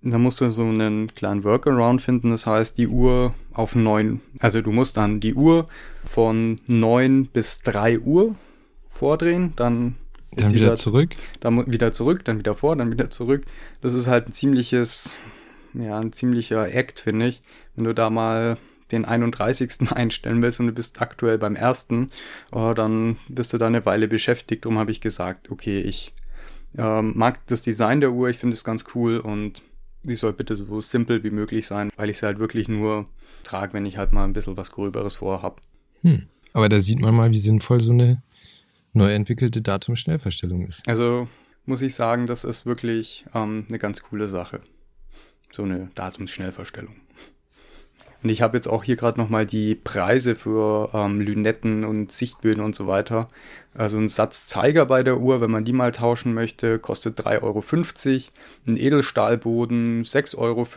[0.02, 2.30] da musst du so einen kleinen Workaround finden.
[2.30, 5.66] Das heißt, die Uhr auf neun, also du musst dann die Uhr
[6.06, 8.36] von neun bis drei Uhr
[8.88, 9.96] vordrehen, dann
[10.36, 11.12] ist dann wieder zurück.
[11.40, 13.46] Dann wieder zurück, dann wieder vor, dann wieder zurück.
[13.82, 15.18] Das ist halt ein ziemliches,
[15.74, 17.42] ja, ein ziemlicher Act, finde ich.
[17.76, 18.58] Wenn du da mal
[18.92, 19.92] den 31.
[19.96, 22.12] einstellen willst und du bist aktuell beim ersten,
[22.52, 24.66] oh, dann bist du da eine Weile beschäftigt.
[24.66, 26.14] Darum habe ich gesagt, okay, ich
[26.78, 29.62] ähm, mag das Design der Uhr, ich finde es ganz cool und
[30.04, 33.06] die soll bitte so simpel wie möglich sein, weil ich sie halt wirklich nur
[33.44, 35.62] trage, wenn ich halt mal ein bisschen was Gröberes vorhab.
[36.02, 36.24] Hm.
[36.54, 38.22] Aber da sieht man mal, wie sinnvoll so eine
[38.94, 40.88] neu entwickelte Datumschnellverstellung ist.
[40.88, 41.28] Also
[41.66, 44.62] muss ich sagen, das ist wirklich ähm, eine ganz coole Sache.
[45.52, 46.96] So eine Datumsschnellverstellung.
[48.22, 52.62] Und ich habe jetzt auch hier gerade nochmal die Preise für ähm, Lünetten und Sichtböden
[52.62, 53.30] und so weiter.
[53.74, 57.44] Also ein Satz Zeiger bei der Uhr, wenn man die mal tauschen möchte, kostet 3,50
[57.44, 57.64] Euro.
[58.68, 60.68] Ein Edelstahlboden 6,50 Euro,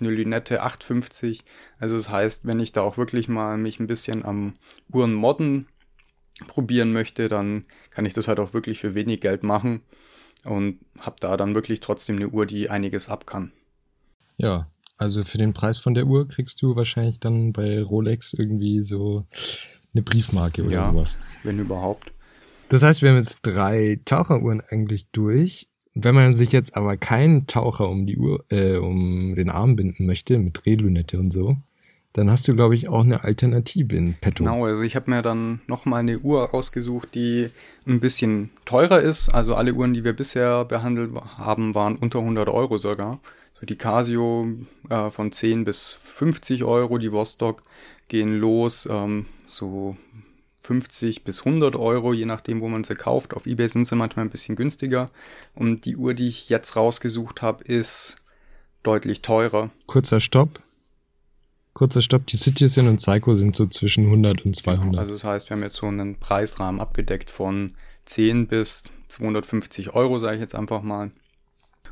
[0.00, 1.38] eine Lünette 8,50 Euro.
[1.78, 4.52] Also das heißt, wenn ich da auch wirklich mal mich ein bisschen am
[4.92, 5.68] Uhrenmodden
[6.46, 9.80] probieren möchte, dann kann ich das halt auch wirklich für wenig Geld machen
[10.44, 13.52] und habe da dann wirklich trotzdem eine Uhr, die einiges ab kann.
[14.36, 14.68] Ja,
[14.98, 19.24] also für den Preis von der Uhr kriegst du wahrscheinlich dann bei Rolex irgendwie so
[19.94, 21.18] eine Briefmarke oder ja, sowas.
[21.42, 22.12] Wenn überhaupt.
[22.68, 25.68] Das heißt, wir haben jetzt drei Taucheruhren eigentlich durch.
[25.94, 30.04] Wenn man sich jetzt aber keinen Taucher um die Uhr, äh, um den Arm binden
[30.04, 31.56] möchte, mit Drehlünette und so,
[32.16, 34.42] dann hast du, glaube ich, auch eine Alternative in petto.
[34.42, 37.50] Genau, also ich habe mir dann nochmal eine Uhr ausgesucht, die
[37.86, 39.28] ein bisschen teurer ist.
[39.28, 43.20] Also alle Uhren, die wir bisher behandelt haben, waren unter 100 Euro sogar.
[43.60, 44.48] So die Casio
[44.88, 47.62] äh, von 10 bis 50 Euro, die Vostok
[48.08, 49.98] gehen los, ähm, so
[50.62, 53.34] 50 bis 100 Euro, je nachdem, wo man sie kauft.
[53.34, 55.06] Auf eBay sind sie manchmal ein bisschen günstiger.
[55.54, 58.16] Und die Uhr, die ich jetzt rausgesucht habe, ist
[58.82, 59.70] deutlich teurer.
[59.86, 60.60] Kurzer Stopp.
[61.76, 62.26] Kurzer Stopp.
[62.26, 64.86] Die Citizen und Psycho sind so zwischen 100 und 200.
[64.86, 67.72] Genau, also das heißt, wir haben jetzt so einen Preisrahmen abgedeckt von
[68.06, 71.10] 10 bis 250 Euro, sage ich jetzt einfach mal.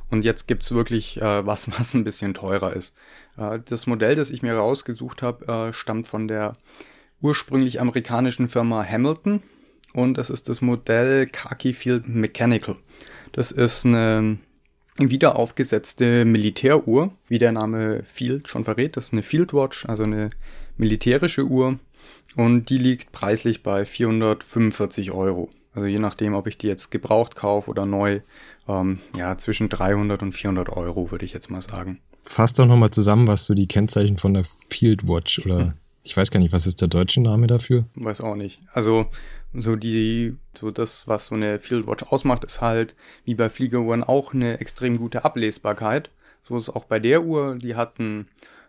[0.09, 2.97] Und jetzt gibt es wirklich äh, was, was ein bisschen teurer ist.
[3.37, 6.55] Äh, das Modell, das ich mir rausgesucht habe, äh, stammt von der
[7.21, 9.43] ursprünglich amerikanischen Firma Hamilton
[9.93, 12.77] und es ist das Modell Khaki Field Mechanical.
[13.33, 14.39] Das ist eine
[14.99, 18.97] wieder aufgesetzte Militäruhr, wie der Name Field schon verrät.
[18.97, 20.29] Das ist eine Fieldwatch, also eine
[20.77, 21.79] militärische Uhr
[22.37, 25.51] und die liegt preislich bei 445 Euro.
[25.75, 28.21] Also je nachdem, ob ich die jetzt gebraucht kaufe oder neu,
[28.69, 31.99] ähm, ja, zwischen 300 und 400 Euro, würde ich jetzt mal sagen.
[32.25, 35.73] Fass doch nochmal zusammen, was so die Kennzeichen von der Field Watch oder hm.
[36.03, 37.85] ich weiß gar nicht, was ist der deutsche Name dafür?
[37.97, 38.61] Weiß auch nicht.
[38.73, 39.07] Also
[39.55, 44.05] so die, so das, was so eine Field Watch ausmacht, ist halt wie bei Fliegeruhren
[44.05, 46.11] auch eine extrem gute Ablesbarkeit.
[46.43, 47.57] So ist auch bei der Uhr.
[47.57, 48.27] Die hatten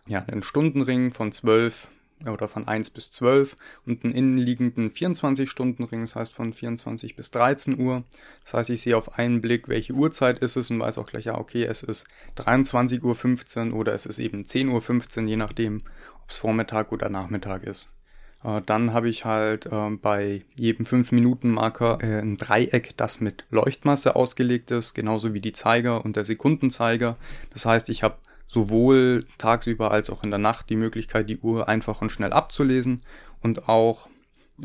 [0.07, 1.87] ja einen Stundenring von 12
[2.25, 7.79] oder von 1 bis 12 und einen innenliegenden 24-Stunden-Ring, das heißt von 24 bis 13
[7.79, 8.03] Uhr.
[8.43, 11.25] Das heißt, ich sehe auf einen Blick, welche Uhrzeit ist es und weiß auch gleich,
[11.25, 15.81] ja, okay, es ist 23.15 Uhr oder es ist eben 10.15 Uhr, je nachdem,
[16.23, 17.94] ob es Vormittag oder Nachmittag ist.
[18.43, 24.15] Äh, dann habe ich halt äh, bei jedem 5-Minuten-Marker äh, ein Dreieck, das mit Leuchtmasse
[24.15, 27.17] ausgelegt ist, genauso wie die Zeiger und der Sekundenzeiger.
[27.51, 28.17] Das heißt, ich habe
[28.47, 33.01] sowohl tagsüber als auch in der Nacht die Möglichkeit, die Uhr einfach und schnell abzulesen
[33.41, 34.07] und auch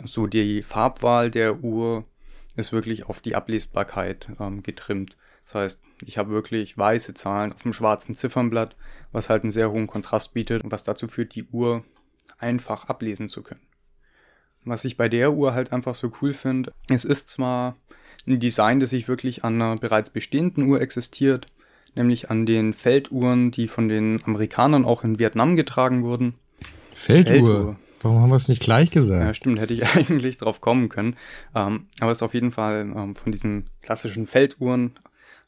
[0.04, 2.04] so die Farbwahl der Uhr
[2.56, 5.16] ist wirklich auf die Ablesbarkeit ähm, getrimmt.
[5.44, 8.76] Das heißt, ich habe wirklich weiße Zahlen auf dem schwarzen Ziffernblatt,
[9.12, 11.84] was halt einen sehr hohen Kontrast bietet und was dazu führt, die Uhr
[12.40, 13.60] einfach ablesen zu können.
[14.64, 17.76] Was ich bei der Uhr halt einfach so cool finde, es ist zwar
[18.26, 21.46] ein Design, das sich wirklich an einer bereits bestehenden Uhr existiert,
[21.94, 26.34] nämlich an den Felduhren, die von den Amerikanern auch in Vietnam getragen wurden.
[26.92, 27.32] Felduhr?
[27.32, 27.76] Felduhr.
[28.02, 29.22] Warum haben wir es nicht gleich gesagt?
[29.22, 31.16] Ja, stimmt, hätte ich eigentlich drauf kommen können.
[31.54, 34.98] Ähm, aber es ist auf jeden Fall ähm, von diesen klassischen Felduhren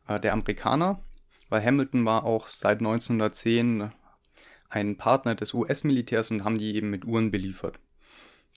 [0.09, 1.01] äh, der Amerikaner,
[1.49, 3.91] weil Hamilton war auch seit 1910
[4.73, 7.79] ein Partner des US-Militärs und haben die eben mit Uhren beliefert.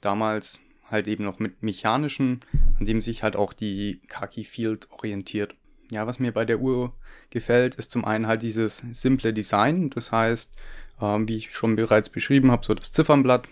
[0.01, 2.39] Damals halt eben noch mit mechanischen,
[2.79, 5.55] an dem sich halt auch die Khaki Field orientiert
[5.91, 6.93] ja, was mir bei der Uhr
[7.29, 9.89] gefällt, ist zum einen halt dieses simple Design.
[9.89, 10.53] Das heißt,
[11.01, 13.47] ähm, wie ich schon bereits beschrieben habe, so das Ziffernblatt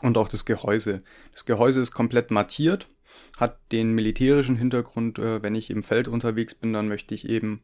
[0.00, 1.02] und auch das Gehäuse.
[1.32, 2.88] Das Gehäuse ist komplett mattiert,
[3.36, 7.62] hat den militärischen Hintergrund, äh, wenn ich im Feld unterwegs bin, dann möchte ich eben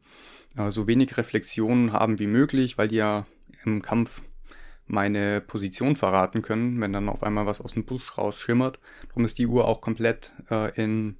[0.55, 3.25] äh, so wenig Reflexionen haben wie möglich, weil die ja
[3.67, 4.21] im Kampf
[4.85, 8.79] meine Position verraten können, wenn dann auf einmal was aus dem Busch rausschimmert.
[9.09, 11.17] Darum ist die Uhr auch komplett äh, in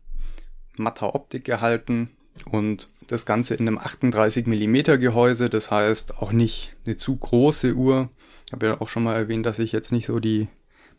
[0.78, 2.12] matter Optik gehalten,
[2.46, 7.74] und das Ganze in einem 38 mm Gehäuse, das heißt auch nicht eine zu große
[7.74, 8.10] Uhr.
[8.46, 10.48] Ich habe ja auch schon mal erwähnt, dass ich jetzt nicht so die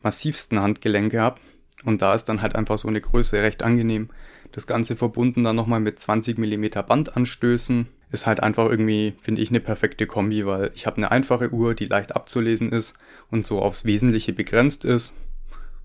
[0.03, 1.41] massivsten Handgelenke habe.
[1.85, 4.11] Und da ist dann halt einfach so eine Größe recht angenehm.
[4.53, 7.89] Das Ganze verbunden dann nochmal mit 20 mm Bandanstößen.
[8.11, 11.75] Ist halt einfach irgendwie, finde ich, eine perfekte Kombi, weil ich habe eine einfache Uhr,
[11.75, 12.99] die leicht abzulesen ist
[13.31, 15.15] und so aufs Wesentliche begrenzt ist,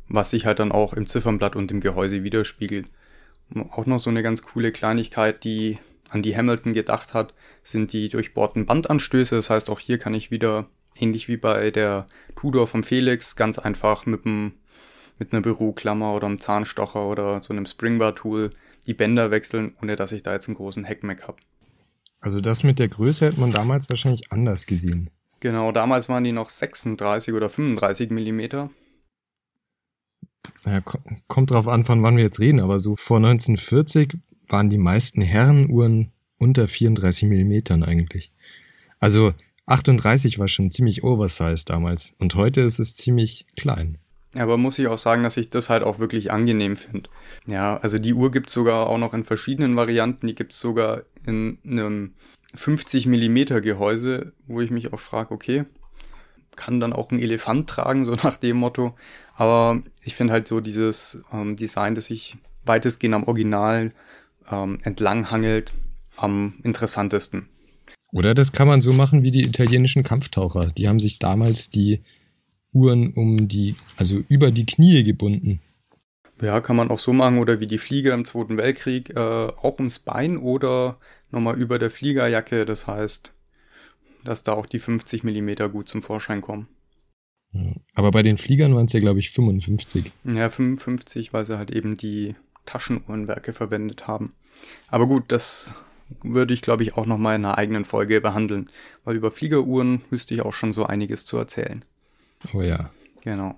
[0.08, 2.88] was sich halt dann auch im Ziffernblatt und im Gehäuse widerspiegelt.
[3.72, 5.78] Auch noch so eine ganz coole Kleinigkeit, die
[6.10, 7.34] an die Hamilton gedacht hat,
[7.64, 9.36] sind die durchbohrten Bandanstöße.
[9.36, 12.06] Das heißt, auch hier kann ich wieder, ähnlich wie bei der
[12.36, 14.54] Tudor vom Felix, ganz einfach mit, einem,
[15.20, 18.52] mit einer Büroklammer oder einem Zahnstocher oder so einem Springbar-Tool
[18.86, 21.38] die Bänder wechseln, ohne dass ich da jetzt einen großen Heckmeck habe.
[22.24, 25.10] Also das mit der Größe hätte man damals wahrscheinlich anders gesehen.
[25.42, 28.70] Genau, damals waren die noch 36 oder 35 Millimeter.
[30.66, 30.82] Ja,
[31.28, 35.22] kommt drauf an, von wann wir jetzt reden, aber so vor 1940 waren die meisten
[35.22, 38.32] Herrenuhren unter 34 Millimetern eigentlich.
[39.00, 39.34] Also
[39.66, 43.98] 38 war schon ziemlich oversized damals und heute ist es ziemlich klein.
[44.36, 47.10] Aber muss ich auch sagen, dass ich das halt auch wirklich angenehm finde.
[47.46, 50.28] Ja, also die Uhr gibt es sogar auch noch in verschiedenen Varianten.
[50.28, 52.14] Die gibt es sogar in einem
[52.56, 55.66] 50 Millimeter Gehäuse, wo ich mich auch frage, okay,
[56.56, 58.96] kann dann auch ein Elefant tragen, so nach dem Motto.
[59.36, 63.92] Aber ich finde halt so dieses ähm, Design, das sich weitestgehend am Original
[64.52, 65.74] ähm, entlanghangelt,
[66.18, 67.50] am interessantesten.
[68.12, 70.68] Oder das kann man so machen wie die italienischen Kampftaucher.
[70.68, 72.02] Die haben sich damals die
[72.74, 75.62] Uhren um die, also über die Knie gebunden.
[76.42, 77.38] Ja, kann man auch so machen.
[77.38, 80.98] Oder wie die Flieger im Zweiten Weltkrieg, äh, auch ums Bein oder
[81.32, 82.66] nochmal über der Fliegerjacke.
[82.66, 83.34] Das heißt,
[84.24, 86.68] dass da auch die 50 mm gut zum Vorschein kommen.
[87.94, 90.12] Aber bei den Fliegern waren es ja, glaube ich, 55.
[90.24, 94.34] Ja, 55, weil sie halt eben die Taschenuhrenwerke verwendet haben.
[94.88, 95.74] Aber gut, das
[96.24, 98.70] würde ich, glaube ich, auch nochmal in einer eigenen Folge behandeln,
[99.04, 101.86] weil über Fliegeruhren müsste ich auch schon so einiges zu erzählen.
[102.54, 102.90] Oh ja.
[103.22, 103.56] Genau.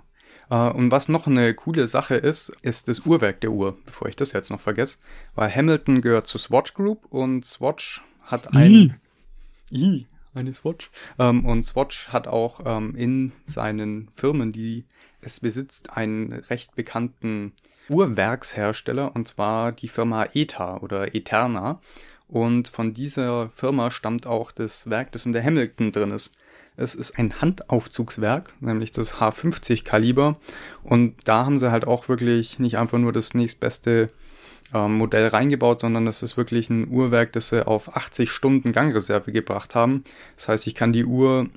[0.52, 4.16] Uh, und was noch eine coole Sache ist, ist das Uhrwerk der Uhr, bevor ich
[4.16, 5.00] das jetzt noch vergesse.
[5.34, 9.00] Weil Hamilton gehört zur Swatch Group und Swatch hat ein.
[9.72, 10.06] I.
[10.36, 10.92] eine Swatch.
[11.18, 14.86] Um, ähm, und Swatch hat auch um, ähm, in seinen Firmen, die
[15.22, 17.54] es besitzt, einen recht bekannten
[17.90, 21.82] Uhrwerkshersteller, und zwar die Firma ETA oder Eterna.
[22.28, 26.38] Und von dieser Firma stammt auch das Werk, das in der Hamilton drin ist.
[26.78, 30.38] Es ist ein Handaufzugswerk, nämlich das H50 Kaliber.
[30.84, 34.08] Und da haben sie halt auch wirklich nicht einfach nur das nächstbeste
[34.74, 39.32] äh, Modell reingebaut, sondern das ist wirklich ein Uhrwerk, das sie auf 80 Stunden Gangreserve
[39.32, 40.04] gebracht haben.
[40.36, 41.48] Das heißt, ich kann die Uhr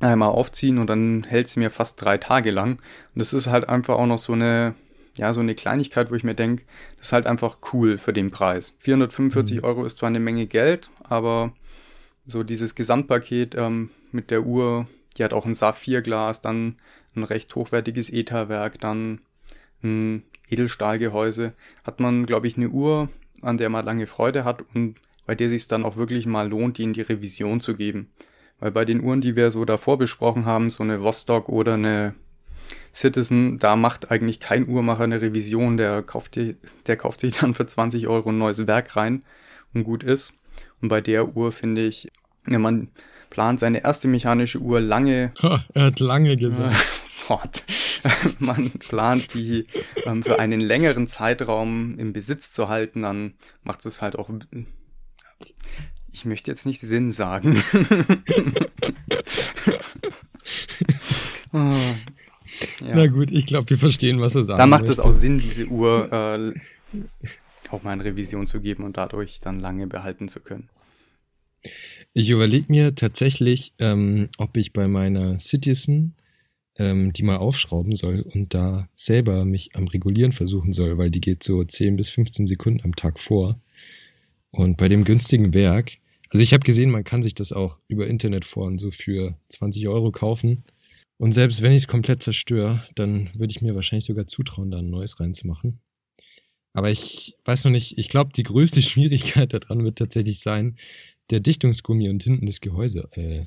[0.00, 2.72] einmal aufziehen und dann hält sie mir fast drei Tage lang.
[2.72, 2.80] Und
[3.14, 4.74] das ist halt einfach auch noch so eine,
[5.16, 6.64] ja, so eine Kleinigkeit, wo ich mir denke,
[6.98, 8.74] das ist halt einfach cool für den Preis.
[8.80, 9.64] 445 mhm.
[9.64, 11.52] Euro ist zwar eine Menge Geld, aber
[12.26, 14.86] so dieses Gesamtpaket ähm, mit der Uhr,
[15.16, 16.76] die hat auch ein Saphirglas, dann
[17.14, 19.20] ein recht hochwertiges ETA-Werk, dann
[19.82, 23.08] ein Edelstahlgehäuse, hat man, glaube ich, eine Uhr,
[23.42, 26.78] an der man lange Freude hat und bei der sich dann auch wirklich mal lohnt,
[26.78, 28.10] die in die Revision zu geben.
[28.60, 32.14] Weil bei den Uhren, die wir so davor besprochen haben, so eine Vostok oder eine
[32.94, 37.54] Citizen, da macht eigentlich kein Uhrmacher eine Revision, der kauft, die, der kauft sich dann
[37.54, 39.24] für 20 Euro ein neues Werk rein
[39.74, 40.38] und gut ist.
[40.80, 42.10] Und bei der Uhr finde ich,
[42.46, 42.88] ja, man
[43.30, 45.32] plant seine erste mechanische Uhr lange.
[45.74, 46.76] er hat lange gesagt.
[48.38, 49.66] man plant die
[50.04, 53.34] ähm, für einen längeren Zeitraum im Besitz zu halten, dann
[53.64, 54.30] macht es halt auch.
[56.12, 57.62] Ich möchte jetzt nicht Sinn sagen.
[61.52, 61.56] oh,
[62.80, 62.94] ja.
[62.94, 64.60] Na gut, ich glaube, wir verstehen, was er sagt.
[64.60, 66.52] Da macht es auch Sinn, diese Uhr äh,
[67.72, 70.68] auch mal in Revision zu geben und dadurch dann lange behalten zu können.
[72.12, 76.14] Ich überlege mir tatsächlich, ähm, ob ich bei meiner Citizen
[76.78, 81.20] ähm, die mal aufschrauben soll und da selber mich am Regulieren versuchen soll, weil die
[81.20, 83.60] geht so 10 bis 15 Sekunden am Tag vor.
[84.50, 85.92] Und bei dem günstigen Werk,
[86.30, 90.10] also ich habe gesehen, man kann sich das auch über Internetforen so für 20 Euro
[90.10, 90.64] kaufen.
[91.18, 94.78] Und selbst wenn ich es komplett zerstöre, dann würde ich mir wahrscheinlich sogar zutrauen, da
[94.78, 95.80] ein neues reinzumachen.
[96.76, 100.76] Aber ich weiß noch nicht, ich glaube, die größte Schwierigkeit daran wird tatsächlich sein,
[101.30, 103.44] der Dichtungsgummi und hinten das Gehäuse äh,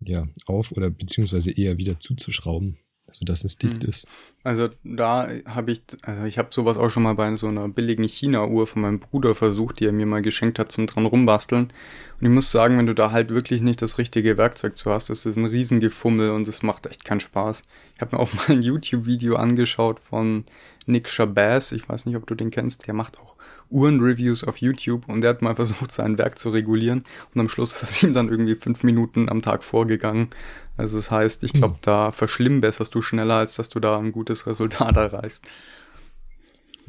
[0.00, 2.78] ja, auf oder beziehungsweise eher wieder zuzuschrauben,
[3.10, 3.90] sodass es dicht hm.
[3.90, 4.06] ist.
[4.44, 8.04] Also da habe ich, also ich habe sowas auch schon mal bei so einer billigen
[8.04, 11.64] China-Uhr von meinem Bruder versucht, die er mir mal geschenkt hat zum dran rumbasteln.
[11.64, 15.10] Und ich muss sagen, wenn du da halt wirklich nicht das richtige Werkzeug zu hast,
[15.10, 17.64] das ist ein Riesengefummel und es macht echt keinen Spaß.
[17.96, 20.44] Ich habe mir auch mal ein YouTube-Video angeschaut von
[20.86, 23.34] Nick Shabazz, ich weiß nicht, ob du den kennst, der macht auch
[23.70, 27.72] Uhrenreviews auf YouTube und der hat mal versucht, sein Werk zu regulieren und am Schluss
[27.82, 30.28] ist es ihm dann irgendwie fünf Minuten am Tag vorgegangen.
[30.76, 31.80] Also das heißt, ich glaube, hm.
[31.82, 35.48] da verschlimmbesserst du schneller, als dass du da ein gutes Resultat erreichst.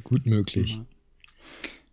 [0.04, 0.82] Gut möglich.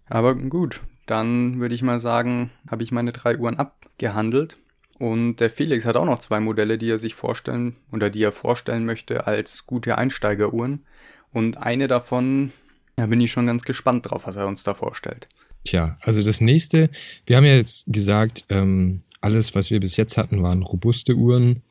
[0.08, 4.58] Aber gut, dann würde ich mal sagen, habe ich meine drei Uhren abgehandelt.
[4.98, 8.32] Und der Felix hat auch noch zwei Modelle, die er sich vorstellen oder die er
[8.32, 10.84] vorstellen möchte als gute Einsteigeruhren.
[11.32, 12.52] Und eine davon,
[12.96, 15.28] da bin ich schon ganz gespannt drauf, was er uns da vorstellt.
[15.64, 16.90] Tja, also das nächste,
[17.26, 21.62] wir haben ja jetzt gesagt, ähm, alles, was wir bis jetzt hatten, waren robuste Uhren,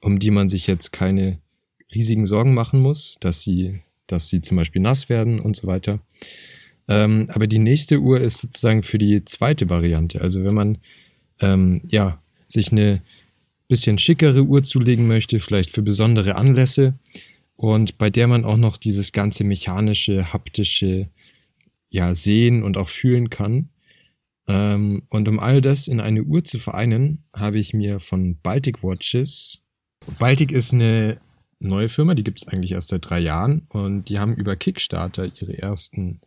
[0.00, 1.38] um die man sich jetzt keine
[1.94, 6.00] riesigen Sorgen machen muss, dass sie, dass sie zum Beispiel nass werden und so weiter.
[6.88, 10.20] Ähm, aber die nächste Uhr ist sozusagen für die zweite Variante.
[10.20, 10.78] Also wenn man
[11.38, 12.21] ähm, ja
[12.52, 13.02] sich eine
[13.68, 16.94] bisschen schickere Uhr zulegen möchte, vielleicht für besondere Anlässe
[17.56, 21.08] und bei der man auch noch dieses ganze mechanische, haptische
[21.90, 23.68] ja sehen und auch fühlen kann.
[24.48, 28.82] Ähm, und um all das in eine Uhr zu vereinen, habe ich mir von Baltic
[28.82, 29.60] Watches.
[30.18, 31.18] Baltic ist eine
[31.60, 35.30] neue Firma, die gibt es eigentlich erst seit drei Jahren und die haben über Kickstarter
[35.40, 36.20] ihre ersten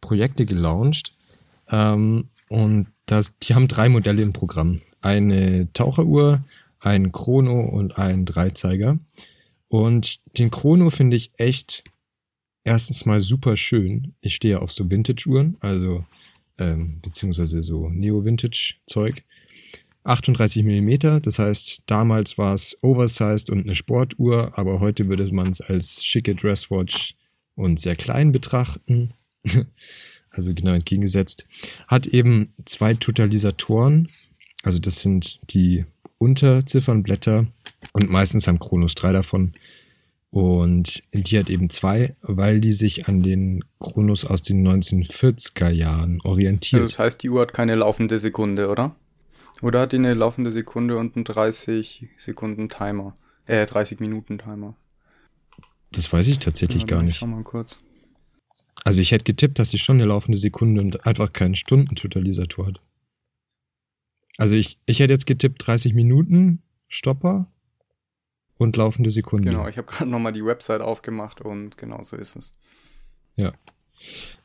[0.00, 1.14] Projekte gelauncht.
[1.68, 4.80] Ähm, und das, die haben drei Modelle im Programm.
[5.00, 6.44] Eine Taucheruhr,
[6.80, 8.98] ein Chrono und ein Dreizeiger.
[9.68, 11.84] Und den Chrono finde ich echt
[12.64, 14.14] erstens mal super schön.
[14.20, 16.04] Ich stehe auf so Vintage-Uhren, also
[16.58, 19.24] ähm, beziehungsweise so Neo-Vintage-Zeug.
[20.04, 25.48] 38 mm, das heißt, damals war es oversized und eine Sportuhr, aber heute würde man
[25.50, 27.14] es als schicke Dresswatch
[27.54, 29.12] und sehr klein betrachten.
[30.30, 31.46] also genau entgegengesetzt.
[31.86, 34.08] Hat eben zwei Totalisatoren,
[34.62, 35.84] also das sind die
[36.18, 37.46] Unterziffernblätter
[37.92, 39.54] und meistens haben Kronos drei davon.
[40.30, 46.20] Und die hat eben zwei, weil die sich an den Kronos aus den 1940er Jahren
[46.22, 46.82] orientiert.
[46.82, 48.94] Also das heißt, die Uhr hat keine laufende Sekunde, oder?
[49.62, 53.14] Oder hat die eine laufende Sekunde und einen 30 Sekunden Timer?
[53.46, 54.74] Äh, 30 Minuten Timer.
[55.92, 57.16] Das weiß ich tatsächlich ja, gar nicht.
[57.16, 57.78] Schau mal kurz.
[58.84, 62.80] Also ich hätte getippt, dass sie schon eine laufende Sekunde und einfach keinen Stundentotalisator hat.
[64.36, 67.50] Also ich, ich hätte jetzt getippt 30 Minuten Stopper
[68.56, 69.50] und laufende Sekunde.
[69.50, 72.54] Genau, ich habe gerade nochmal die Website aufgemacht und genau so ist es.
[73.36, 73.52] Ja.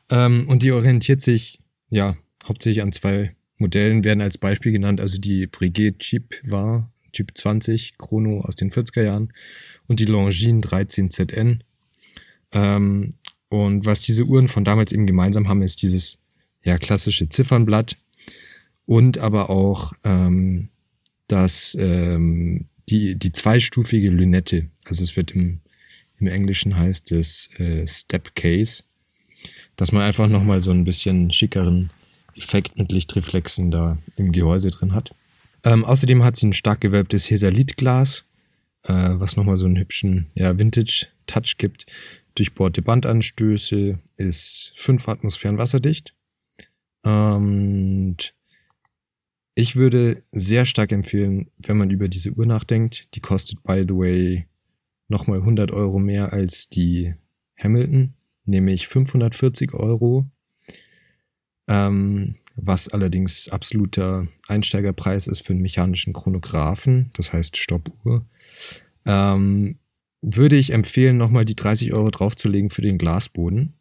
[0.08, 1.60] Ähm, und die orientiert sich,
[1.90, 2.16] ja,
[2.46, 7.96] hauptsächlich an zwei Modellen, werden als Beispiel genannt, also die Brigade Jeep war, Typ 20,
[7.98, 9.32] Chrono aus den 40er Jahren
[9.86, 11.60] und die Longines 13ZN.
[12.52, 13.14] Ähm,
[13.54, 16.18] und was diese Uhren von damals eben gemeinsam haben, ist dieses
[16.64, 17.96] ja, klassische Ziffernblatt
[18.84, 20.70] und aber auch ähm,
[21.28, 24.68] das, ähm, die, die zweistufige Lünette.
[24.84, 25.60] Also es wird im,
[26.18, 28.82] im Englischen heißt es äh, Step Case,
[29.76, 31.90] dass man einfach nochmal so ein bisschen schickeren
[32.36, 35.14] Effekt mit Lichtreflexen da im Gehäuse drin hat.
[35.62, 38.24] Ähm, außerdem hat sie ein stark gewölbtes Hesalit-Glas,
[38.82, 41.86] äh, was nochmal so einen hübschen ja, Vintage-Touch gibt.
[42.34, 46.14] Durchbohrte Bandanstöße, ist 5 Atmosphären wasserdicht.
[47.02, 48.34] Und
[49.54, 53.08] ich würde sehr stark empfehlen, wenn man über diese Uhr nachdenkt.
[53.14, 54.46] Die kostet, by the way,
[55.08, 57.14] nochmal 100 Euro mehr als die
[57.56, 58.14] Hamilton,
[58.46, 60.26] nämlich 540 Euro.
[61.68, 68.26] Ähm, was allerdings absoluter Einsteigerpreis ist für einen mechanischen Chronographen, das heißt Stoppuhr.
[69.06, 69.78] Ähm,
[70.24, 73.74] würde ich empfehlen, nochmal die 30 Euro draufzulegen für den Glasboden.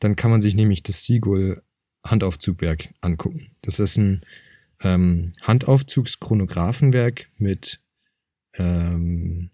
[0.00, 1.62] Dann kann man sich nämlich das Siegel
[2.04, 3.52] Handaufzugwerk angucken.
[3.62, 4.24] Das ist ein
[4.80, 7.80] ähm, Handaufzugschronographenwerk mit,
[8.54, 9.50] ähm,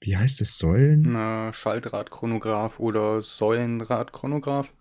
[0.00, 1.02] wie heißt es, Säulen?
[1.12, 4.72] Na, Schaltradchronograph oder Säulenradchronograph.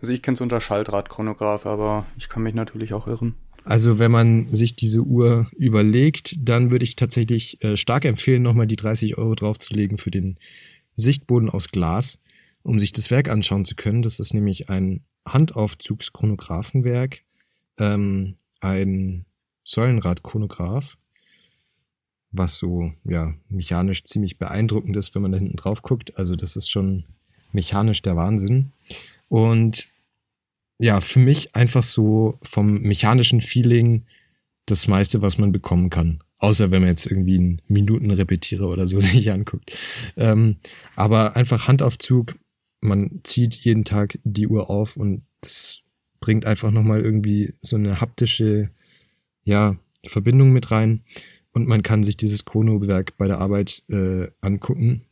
[0.00, 3.36] Also ich kenne es unter Schaltradchronograph, aber ich kann mich natürlich auch irren.
[3.64, 8.66] Also wenn man sich diese Uhr überlegt, dann würde ich tatsächlich äh, stark empfehlen, nochmal
[8.66, 10.38] die 30 Euro draufzulegen für den
[10.96, 12.18] Sichtboden aus Glas,
[12.62, 14.02] um sich das Werk anschauen zu können.
[14.02, 17.22] Das ist nämlich ein Handaufzugschronographenwerk,
[17.78, 19.24] ähm, ein
[19.64, 20.96] Säulenradchronograph,
[22.32, 26.16] was so ja mechanisch ziemlich beeindruckend ist, wenn man da hinten drauf guckt.
[26.16, 27.04] Also das ist schon
[27.52, 28.72] mechanisch der Wahnsinn.
[29.28, 29.88] Und
[30.82, 34.04] ja, für mich einfach so vom mechanischen Feeling
[34.66, 36.24] das meiste, was man bekommen kann.
[36.38, 39.78] Außer wenn man jetzt irgendwie einen Minutenrepetierer oder so sich anguckt.
[40.16, 40.56] Ähm,
[40.96, 42.34] aber einfach Handaufzug,
[42.80, 45.82] man zieht jeden Tag die Uhr auf und das
[46.18, 48.70] bringt einfach nochmal irgendwie so eine haptische,
[49.44, 51.04] ja, Verbindung mit rein.
[51.52, 55.02] Und man kann sich dieses Chrono-Werk bei der Arbeit äh, angucken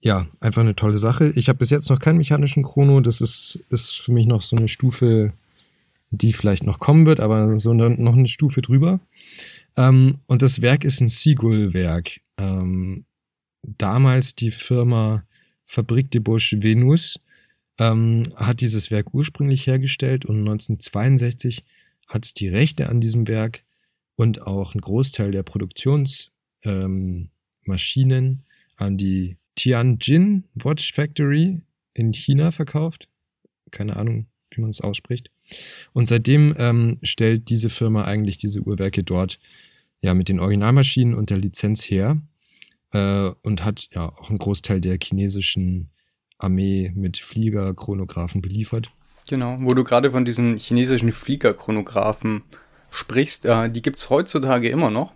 [0.00, 1.32] ja, einfach eine tolle Sache.
[1.36, 3.00] Ich habe bis jetzt noch keinen mechanischen Chrono.
[3.00, 5.32] Das ist, ist für mich noch so eine Stufe,
[6.10, 9.00] die vielleicht noch kommen wird, aber so eine, noch eine Stufe drüber.
[9.76, 12.20] Ähm, und das Werk ist ein Seagull-Werk.
[12.38, 13.04] Ähm,
[13.62, 15.24] damals die Firma
[15.66, 17.20] Fabrik de Bosch Venus
[17.78, 21.64] ähm, hat dieses Werk ursprünglich hergestellt und 1962
[22.08, 23.62] hat es die Rechte an diesem Werk
[24.16, 27.30] und auch einen Großteil der Produktionsmaschinen
[28.04, 28.42] ähm,
[28.76, 31.60] an die Tianjin Watch Factory
[31.92, 33.08] in China verkauft.
[33.70, 35.30] Keine Ahnung, wie man es ausspricht.
[35.92, 39.38] Und seitdem ähm, stellt diese Firma eigentlich diese Uhrwerke dort
[40.00, 42.22] ja mit den Originalmaschinen und der Lizenz her
[42.92, 45.90] äh, und hat ja auch einen Großteil der chinesischen
[46.38, 48.90] Armee mit Fliegerchronographen beliefert.
[49.28, 52.44] Genau, wo du gerade von diesen chinesischen Fliegerchronographen
[52.90, 55.12] sprichst, äh, die gibt es heutzutage immer noch.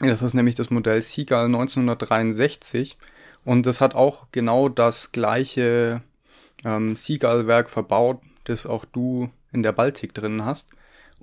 [0.00, 2.98] Das ist nämlich das Modell Seagull 1963
[3.44, 6.02] und das hat auch genau das gleiche
[6.64, 10.70] ähm, Seagull-Werk verbaut, das auch du in der Baltic drin hast.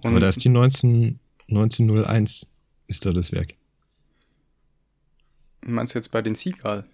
[0.04, 2.46] Und Aber da ist die 19, 1901
[2.88, 3.56] ist da das Werk.
[5.62, 6.86] Meinst du jetzt bei den Seagull?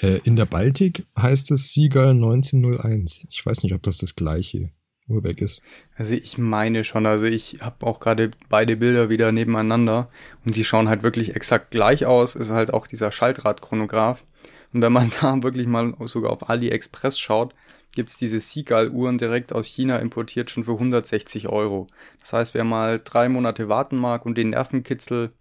[0.00, 3.26] Äh, in der Baltic heißt es Seagull 1901.
[3.30, 4.70] Ich weiß nicht, ob das das gleiche
[5.08, 5.62] Uhrwerk ist.
[5.96, 10.08] Also ich meine schon, also ich habe auch gerade beide Bilder wieder nebeneinander
[10.44, 12.34] und die schauen halt wirklich exakt gleich aus.
[12.34, 14.24] Ist halt auch dieser Schaltradchronograph.
[14.72, 17.54] Und wenn man da wirklich mal sogar auf AliExpress schaut,
[17.94, 21.86] gibt es diese Seagull-Uhren direkt aus China importiert schon für 160 Euro.
[22.20, 25.32] Das heißt, wer mal drei Monate warten mag und den Nervenkitzel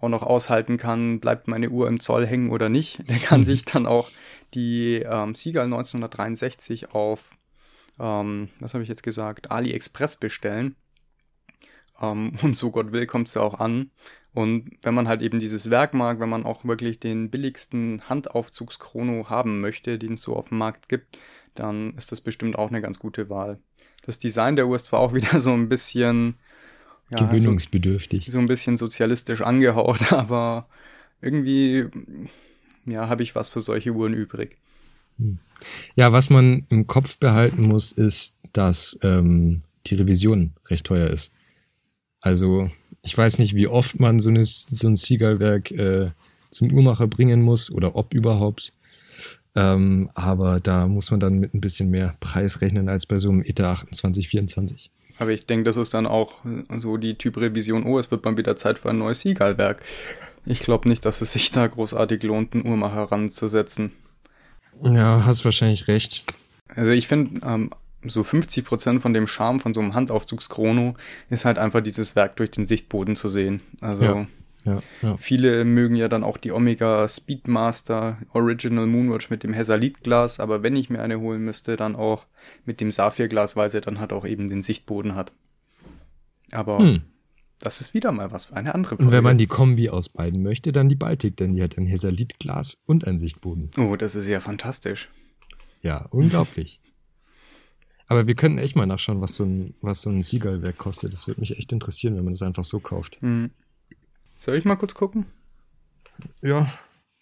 [0.00, 3.44] auch noch aushalten kann, bleibt meine Uhr im Zoll hängen oder nicht, der kann mhm.
[3.44, 4.10] sich dann auch
[4.54, 7.30] die ähm, Seagull 1963 auf,
[7.98, 10.76] ähm, was habe ich jetzt gesagt, AliExpress bestellen.
[12.00, 13.90] Ähm, und so Gott will, kommt es ja auch an.
[14.34, 19.28] Und wenn man halt eben dieses Werk mag, wenn man auch wirklich den billigsten Handaufzugschrono
[19.28, 21.18] haben möchte, den es so auf dem Markt gibt,
[21.54, 23.58] dann ist das bestimmt auch eine ganz gute Wahl.
[24.02, 26.36] Das Design der Uhr ist zwar auch wieder so ein bisschen
[27.10, 28.26] ja, gewöhnungsbedürftig.
[28.26, 30.68] So, so, ein bisschen sozialistisch angehaucht, aber
[31.20, 31.88] irgendwie
[32.86, 34.56] ja, habe ich was für solche Uhren übrig.
[35.18, 35.38] Hm.
[35.94, 41.30] Ja, was man im Kopf behalten muss, ist, dass ähm, die Revision recht teuer ist.
[42.20, 42.68] Also
[43.02, 46.10] ich weiß nicht, wie oft man so, eine, so ein Seagull-Werk äh,
[46.50, 48.72] zum Uhrmacher bringen muss oder ob überhaupt.
[49.54, 53.28] Ähm, aber da muss man dann mit ein bisschen mehr Preis rechnen als bei so
[53.28, 54.90] einem ETA 2824.
[55.18, 56.36] Aber ich denke, das ist dann auch
[56.78, 59.82] so die Typrevision, oh, es wird mal wieder Zeit für ein neues Seagull-Werk.
[60.46, 63.92] Ich glaube nicht, dass es sich da großartig lohnt, einen Uhrmacher ranzusetzen.
[64.80, 66.24] Ja, hast wahrscheinlich recht.
[66.74, 67.70] Also ich finde, ähm,
[68.04, 70.94] so 50 Prozent von dem Charme von so einem Handaufzugschrono
[71.30, 73.60] ist halt einfach dieses Werk durch den Sichtboden zu sehen.
[73.80, 74.26] Also ja.
[74.64, 75.16] Ja, ja.
[75.16, 80.76] Viele mögen ja dann auch die Omega Speedmaster Original Moonwatch mit dem Hesalit-Glas, aber wenn
[80.76, 82.26] ich mir eine holen müsste, dann auch
[82.64, 85.32] mit dem Saphir-Glas, weil sie dann halt auch eben den Sichtboden hat.
[86.52, 87.02] Aber hm.
[87.62, 89.04] Das ist wieder mal was für eine andere Folge.
[89.04, 91.86] Und wenn man die Kombi aus beiden möchte, dann die Baltic, denn die hat ein
[91.86, 93.70] Hesalit-Glas und ein Sichtboden.
[93.78, 95.08] Oh, das ist ja fantastisch.
[95.80, 96.80] Ja, unglaublich.
[98.08, 101.12] Aber wir könnten echt mal nachschauen, was so ein, was so ein Siegelwerk kostet.
[101.12, 103.20] Das würde mich echt interessieren, wenn man das einfach so kauft.
[103.22, 103.50] Hm.
[104.36, 105.26] Soll ich mal kurz gucken?
[106.42, 106.68] Ja,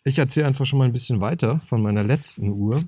[0.04, 2.82] ich erzähle einfach schon mal ein bisschen weiter von meiner letzten Uhr.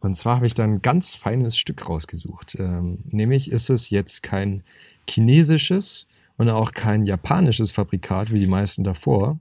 [0.00, 2.56] Und zwar habe ich da ein ganz feines Stück rausgesucht.
[2.58, 4.62] Ähm, nämlich ist es jetzt kein
[5.08, 6.06] chinesisches
[6.36, 9.38] und auch kein japanisches Fabrikat wie die meisten davor,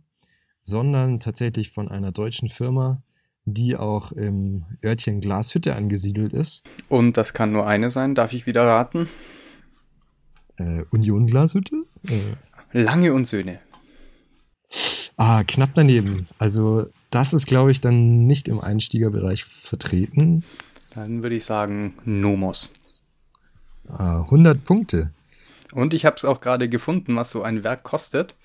[0.61, 3.01] sondern tatsächlich von einer deutschen Firma,
[3.45, 6.63] die auch im Örtchen Glashütte angesiedelt ist.
[6.89, 9.07] Und das kann nur eine sein, darf ich wieder raten?
[10.57, 11.75] Äh, Union Glashütte?
[12.07, 12.35] Äh.
[12.81, 13.59] Lange und Söhne.
[15.17, 16.27] Ah, knapp daneben.
[16.39, 20.43] Also das ist, glaube ich, dann nicht im Einstiegerbereich vertreten.
[20.93, 22.71] Dann würde ich sagen Nomos.
[23.87, 25.11] Ah, 100 Punkte.
[25.75, 28.37] Und ich habe es auch gerade gefunden, was so ein Werk kostet.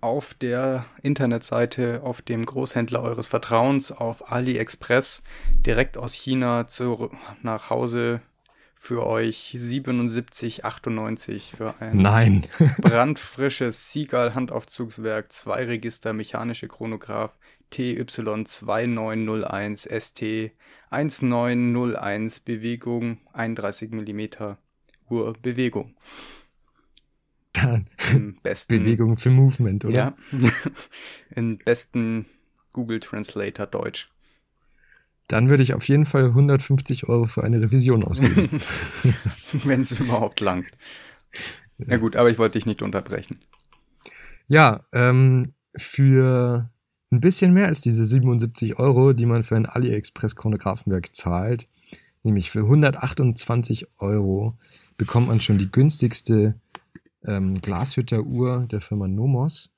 [0.00, 5.24] Auf der Internetseite, auf dem Großhändler eures Vertrauens, auf AliExpress,
[5.66, 7.10] direkt aus China zu,
[7.42, 8.20] nach Hause
[8.76, 12.46] für euch 77,98 für ein Nein.
[12.78, 17.36] brandfrisches Seagull Handaufzugswerk, zwei Register mechanische Chronograph
[17.72, 20.52] TY2901 ST
[20.90, 24.56] 1901 Bewegung 31 mm
[25.10, 25.96] Uhr Bewegung.
[28.12, 29.94] Im besten, Bewegung für Movement, oder?
[29.96, 30.16] Ja.
[31.34, 32.26] Im besten
[32.72, 34.10] Google Translator Deutsch.
[35.28, 38.60] Dann würde ich auf jeden Fall 150 Euro für eine Revision ausgeben.
[39.52, 40.70] Wenn es überhaupt langt.
[41.78, 43.40] Ja gut, aber ich wollte dich nicht unterbrechen.
[44.46, 46.70] Ja, ähm, für
[47.10, 51.66] ein bisschen mehr als diese 77 Euro, die man für ein AliExpress Chronographenwerk zahlt,
[52.22, 54.56] nämlich für 128 Euro,
[54.96, 56.54] bekommt man schon die günstigste
[57.26, 59.70] ähm, Glashütter-Uhr der Firma Nomos.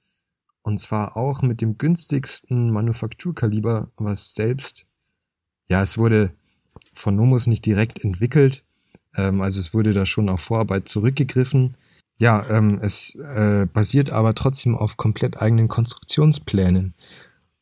[0.63, 4.87] Und zwar auch mit dem günstigsten Manufakturkaliber, was selbst
[5.69, 6.33] ja, es wurde
[6.93, 8.65] von Nomos nicht direkt entwickelt.
[9.15, 11.77] Ähm, also es wurde da schon auf Vorarbeit zurückgegriffen.
[12.19, 16.95] Ja, ähm, es äh, basiert aber trotzdem auf komplett eigenen Konstruktionsplänen.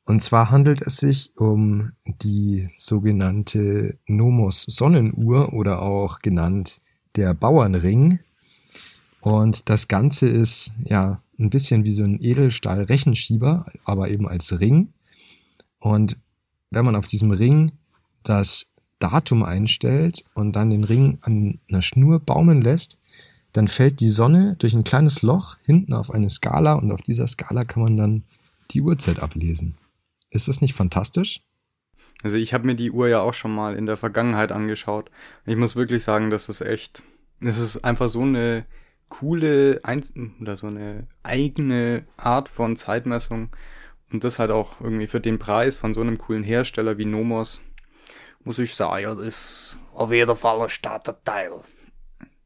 [0.05, 6.80] Und zwar handelt es sich um die sogenannte Nomos Sonnenuhr oder auch genannt
[7.16, 8.20] der Bauernring.
[9.27, 14.93] Und das Ganze ist ja ein bisschen wie so ein Edelstahl-Rechenschieber, aber eben als Ring.
[15.81, 16.16] Und
[16.70, 17.72] wenn man auf diesem Ring
[18.22, 18.66] das
[19.01, 22.99] Datum einstellt und dann den Ring an einer Schnur baumeln lässt,
[23.53, 27.27] dann fällt die Sonne durch ein kleines Loch hinten auf eine Skala und auf dieser
[27.27, 28.22] Skala kann man dann
[28.70, 29.74] die Uhrzeit ablesen.
[30.31, 31.41] Ist das nicht fantastisch?
[32.22, 35.11] Also ich habe mir die Uhr ja auch schon mal in der Vergangenheit angeschaut.
[35.47, 37.03] Ich muss wirklich sagen, das ist echt,
[37.41, 38.64] das ist einfach so eine
[39.09, 43.50] coole Einz oder so eine eigene Art von Zeitmessung.
[44.12, 47.61] Und das halt auch irgendwie für den Preis von so einem coolen Hersteller wie Nomos,
[48.44, 51.50] muss ich sagen, das ist auf jeden Fall ein starker Teil.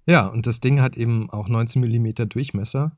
[0.07, 2.97] Ja, und das Ding hat eben auch 19 mm Durchmesser.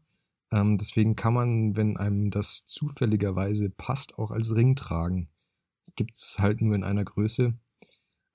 [0.53, 5.29] Ähm, deswegen kann man, wenn einem das zufälligerweise passt, auch als Ring tragen.
[5.85, 7.55] Das gibt es halt nur in einer Größe.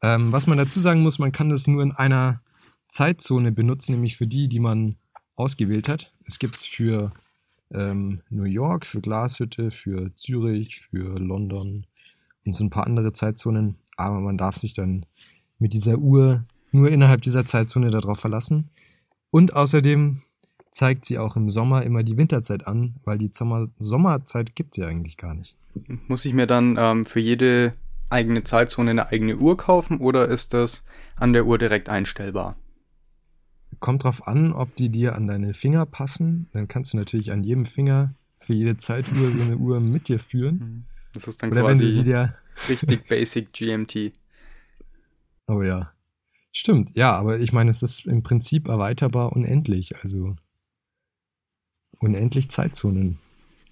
[0.01, 2.41] Ähm, was man dazu sagen muss, man kann das nur in einer
[2.89, 4.97] Zeitzone benutzen, nämlich für die, die man
[5.38, 6.12] ausgewählt hat.
[6.26, 7.14] Es gibt es für
[7.72, 11.86] ähm, New York, für Glashütte, für Zürich, für London
[12.46, 13.78] und so ein paar andere Zeitzonen.
[13.96, 15.06] Aber man darf sich dann
[15.60, 18.70] mit dieser Uhr nur innerhalb dieser Zeitzone darauf verlassen.
[19.32, 20.22] Und außerdem
[20.72, 24.84] zeigt sie auch im Sommer immer die Winterzeit an, weil die Sommer Sommerzeit gibt es
[24.84, 25.56] ja eigentlich gar nicht.
[26.08, 27.74] Muss ich mir dann ähm, für jede
[28.10, 30.84] eigene Zeitzone eine eigene Uhr kaufen oder ist das
[31.16, 32.56] an der Uhr direkt einstellbar?
[33.80, 36.49] Kommt drauf an, ob die dir an deine Finger passen.
[36.53, 40.19] Dann kannst du natürlich an jedem Finger für jede Zeituhr so eine Uhr mit dir
[40.19, 40.57] führen.
[40.57, 40.84] Mhm.
[41.13, 42.36] Das ist dann Oder quasi wenn du sie dir
[42.69, 44.13] richtig basic GMT.
[45.49, 45.93] Oh ja.
[46.51, 50.36] Stimmt, ja, aber ich meine, es ist im Prinzip erweiterbar unendlich, also
[51.99, 53.19] unendlich Zeitzonen.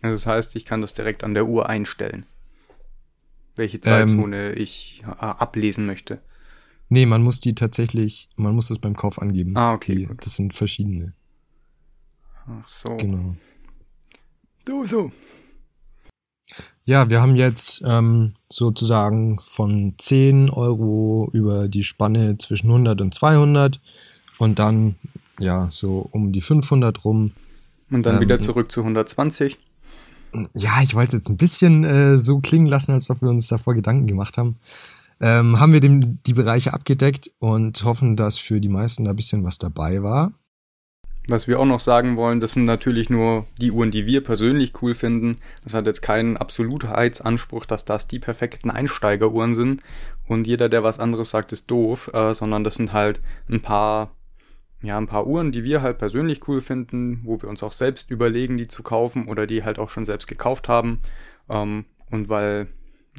[0.01, 2.27] Also das heißt, ich kann das direkt an der Uhr einstellen,
[3.55, 6.21] welche Zeitzone ähm, ich äh, ablesen möchte.
[6.89, 9.57] Nee, man muss die tatsächlich, man muss das beim Kauf angeben.
[9.57, 9.95] Ah, okay.
[9.95, 11.13] Die, das sind verschiedene.
[12.47, 12.95] Ach so.
[12.97, 13.36] Genau.
[14.65, 15.11] Du so.
[16.83, 23.13] Ja, wir haben jetzt ähm, sozusagen von 10 Euro über die Spanne zwischen 100 und
[23.13, 23.81] 200
[24.38, 24.95] und dann
[25.39, 27.31] ja so um die 500 rum.
[27.89, 29.57] Und dann ähm, wieder zurück zu 120.
[30.53, 33.47] Ja, ich wollte es jetzt ein bisschen äh, so klingen lassen, als ob wir uns
[33.47, 34.57] davor Gedanken gemacht haben.
[35.22, 39.16] Ähm, haben wir dem, die Bereiche abgedeckt und hoffen, dass für die meisten da ein
[39.16, 40.34] bisschen was dabei war.
[41.28, 44.74] Was wir auch noch sagen wollen, das sind natürlich nur die Uhren, die wir persönlich
[44.82, 45.38] cool finden.
[45.63, 49.82] Das hat jetzt keinen Absolutheitsanspruch, dass das die perfekten Einsteigeruhren sind.
[50.28, 54.11] Und jeder, der was anderes sagt, ist doof, äh, sondern das sind halt ein paar,
[54.84, 58.11] ja, ein paar Uhren, die wir halt persönlich cool finden, wo wir uns auch selbst
[58.11, 60.99] überlegen, die zu kaufen oder die halt auch schon selbst gekauft haben.
[61.49, 62.68] Ähm, und weil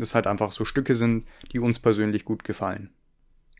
[0.00, 2.90] es halt einfach so Stücke sind, die uns persönlich gut gefallen.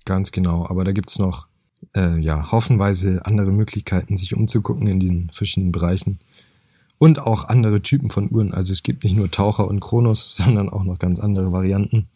[0.05, 1.49] Ganz genau, aber da gibt's noch
[1.95, 6.20] äh, ja, haufenweise andere Möglichkeiten, sich umzugucken in den verschiedenen Bereichen.
[6.99, 8.55] Und auch andere Typen von Uhren.
[8.55, 12.09] Also es gibt nicht nur Taucher und Kronos, sondern auch noch ganz andere Varianten.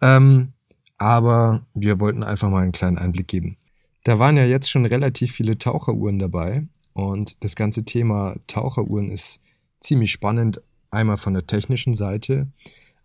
[0.00, 0.52] Ähm,
[0.98, 3.56] aber wir wollten einfach mal einen kleinen Einblick geben.
[4.04, 6.66] Da waren ja jetzt schon relativ viele Taucheruhren dabei.
[6.94, 9.40] Und das ganze Thema Taucheruhren ist
[9.80, 10.62] ziemlich spannend.
[10.90, 12.46] Einmal von der technischen Seite,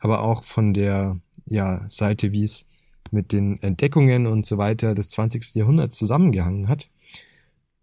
[0.02, 2.66] aber auch von der ja, Seite, wie es
[3.12, 5.56] mit den Entdeckungen und so weiter des 20.
[5.56, 6.90] Jahrhunderts zusammengehangen hat.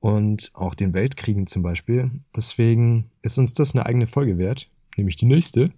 [0.01, 2.11] Und auch den Weltkriegen zum Beispiel.
[2.37, 5.73] Deswegen ist uns das eine eigene Folge wert, nämlich die nächste.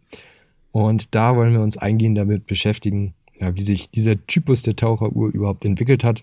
[0.73, 5.31] Und da wollen wir uns eingehend damit beschäftigen, ja, wie sich dieser Typus der Taucheruhr
[5.31, 6.23] überhaupt entwickelt hat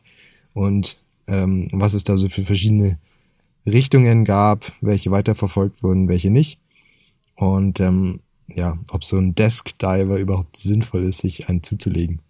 [0.53, 2.99] und ähm, was es da so für verschiedene
[3.65, 6.59] Richtungen gab, welche weiterverfolgt wurden, welche nicht.
[7.35, 12.21] Und ähm, ja, ob so ein Desk Diver überhaupt sinnvoll ist, sich einen zuzulegen.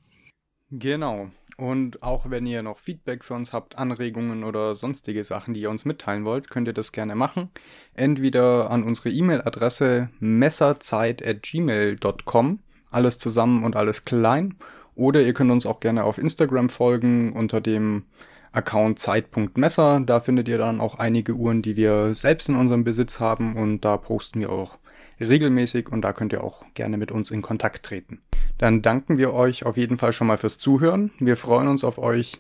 [0.72, 1.30] Genau.
[1.58, 5.72] Und auch wenn ihr noch Feedback für uns habt, Anregungen oder sonstige Sachen, die ihr
[5.72, 7.50] uns mitteilen wollt, könnt ihr das gerne machen.
[7.96, 12.60] Entweder an unsere E-Mail-Adresse messerzeit.gmail.com,
[12.92, 14.54] alles zusammen und alles klein.
[14.94, 18.04] Oder ihr könnt uns auch gerne auf Instagram folgen unter dem
[18.52, 20.02] Account Zeit.messer.
[20.02, 23.82] Da findet ihr dann auch einige Uhren, die wir selbst in unserem Besitz haben und
[23.82, 24.78] da posten wir auch
[25.26, 28.22] regelmäßig und da könnt ihr auch gerne mit uns in Kontakt treten.
[28.58, 31.12] Dann danken wir euch auf jeden Fall schon mal fürs Zuhören.
[31.20, 32.34] Wir freuen uns auf euch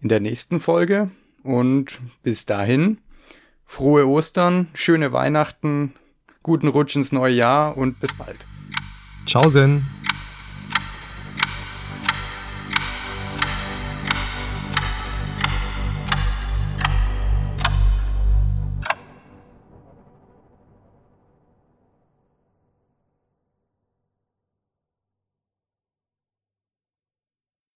[0.00, 1.10] in der nächsten Folge
[1.42, 2.98] und bis dahin
[3.66, 5.94] frohe Ostern, schöne Weihnachten,
[6.42, 8.46] guten Rutsch ins neue Jahr und bis bald.
[9.26, 9.84] Ciao, Sen.